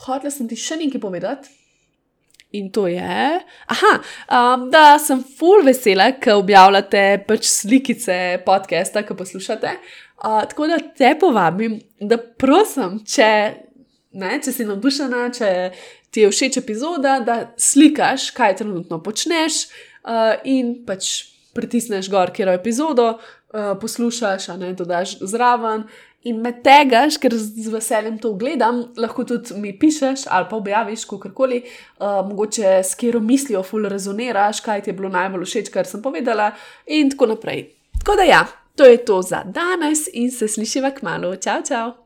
hotel 0.06 0.30
sem 0.30 0.48
ti 0.48 0.56
še 0.56 0.78
nekaj 0.80 1.02
povedati. 1.02 1.54
In 2.56 2.70
to 2.72 2.86
je, 2.88 3.40
aha, 3.68 3.90
um, 4.32 4.68
da 4.72 4.96
sem 5.02 5.20
full 5.20 5.66
vesela, 5.66 6.06
ker 6.16 6.38
objavljate 6.38 7.02
pač 7.28 7.44
slikice 7.44 8.38
podcasta, 8.46 9.02
ki 9.04 9.16
poslušate. 9.18 9.74
Uh, 10.22 10.40
tako 10.48 10.70
da 10.70 10.78
te 10.80 11.10
povabim, 11.20 11.76
da 12.00 12.16
prosim, 12.16 13.02
če, 13.04 13.28
ne, 14.12 14.38
če 14.44 14.52
si 14.54 14.66
navdušena, 14.68 15.28
če 15.36 15.50
ti 16.14 16.24
je 16.24 16.32
všeč 16.32 16.60
epizoda, 16.62 17.18
da 17.24 17.40
slikaš, 17.60 18.30
kaj 18.36 18.60
trenutno 18.62 19.00
počneš, 19.04 19.66
uh, 20.04 20.36
in 20.48 20.78
pač 20.86 21.28
pritisneš 21.56 22.10
gor, 22.12 22.32
kjer 22.34 22.52
je 22.52 22.60
epizodo, 22.60 23.08
uh, 23.18 23.72
poslušaš, 23.80 24.48
a 24.54 24.58
ne 24.60 24.72
dodaš 24.78 25.18
zraven. 25.20 25.88
In 26.26 26.40
med 26.42 26.64
tega, 26.64 27.04
ker 27.22 27.34
z 27.38 27.70
veseljem 27.70 28.16
to 28.18 28.32
gledam, 28.36 28.80
lahko 28.98 29.22
tudi 29.24 29.54
mi 29.62 29.70
pišeš 29.78 30.26
ali 30.34 30.48
pa 30.50 30.56
objaviš, 30.58 31.04
kako 31.06 31.30
koli, 31.34 31.60
uh, 31.62 32.20
mogoče 32.26 32.80
s 32.82 32.98
katero 32.98 33.20
mislijo, 33.20 33.62
ful 33.62 33.86
rezoniraš, 33.88 34.60
kaj 34.64 34.82
ti 34.82 34.90
je 34.90 34.98
bilo 34.98 35.12
najbolj 35.14 35.46
všeč, 35.46 35.70
kar 35.74 35.86
sem 35.86 36.02
povedala, 36.02 36.50
in 36.86 37.14
tako 37.14 37.30
naprej. 37.34 37.68
Tako 38.00 38.18
da 38.18 38.26
ja, 38.26 38.42
to 38.76 38.84
je 38.84 38.98
to 39.04 39.22
za 39.22 39.44
danes 39.44 40.08
in 40.12 40.30
se 40.30 40.48
slišiva 40.48 40.90
k 40.90 41.06
malu. 41.06 41.36
Čau, 41.36 41.62
čau! 41.62 41.88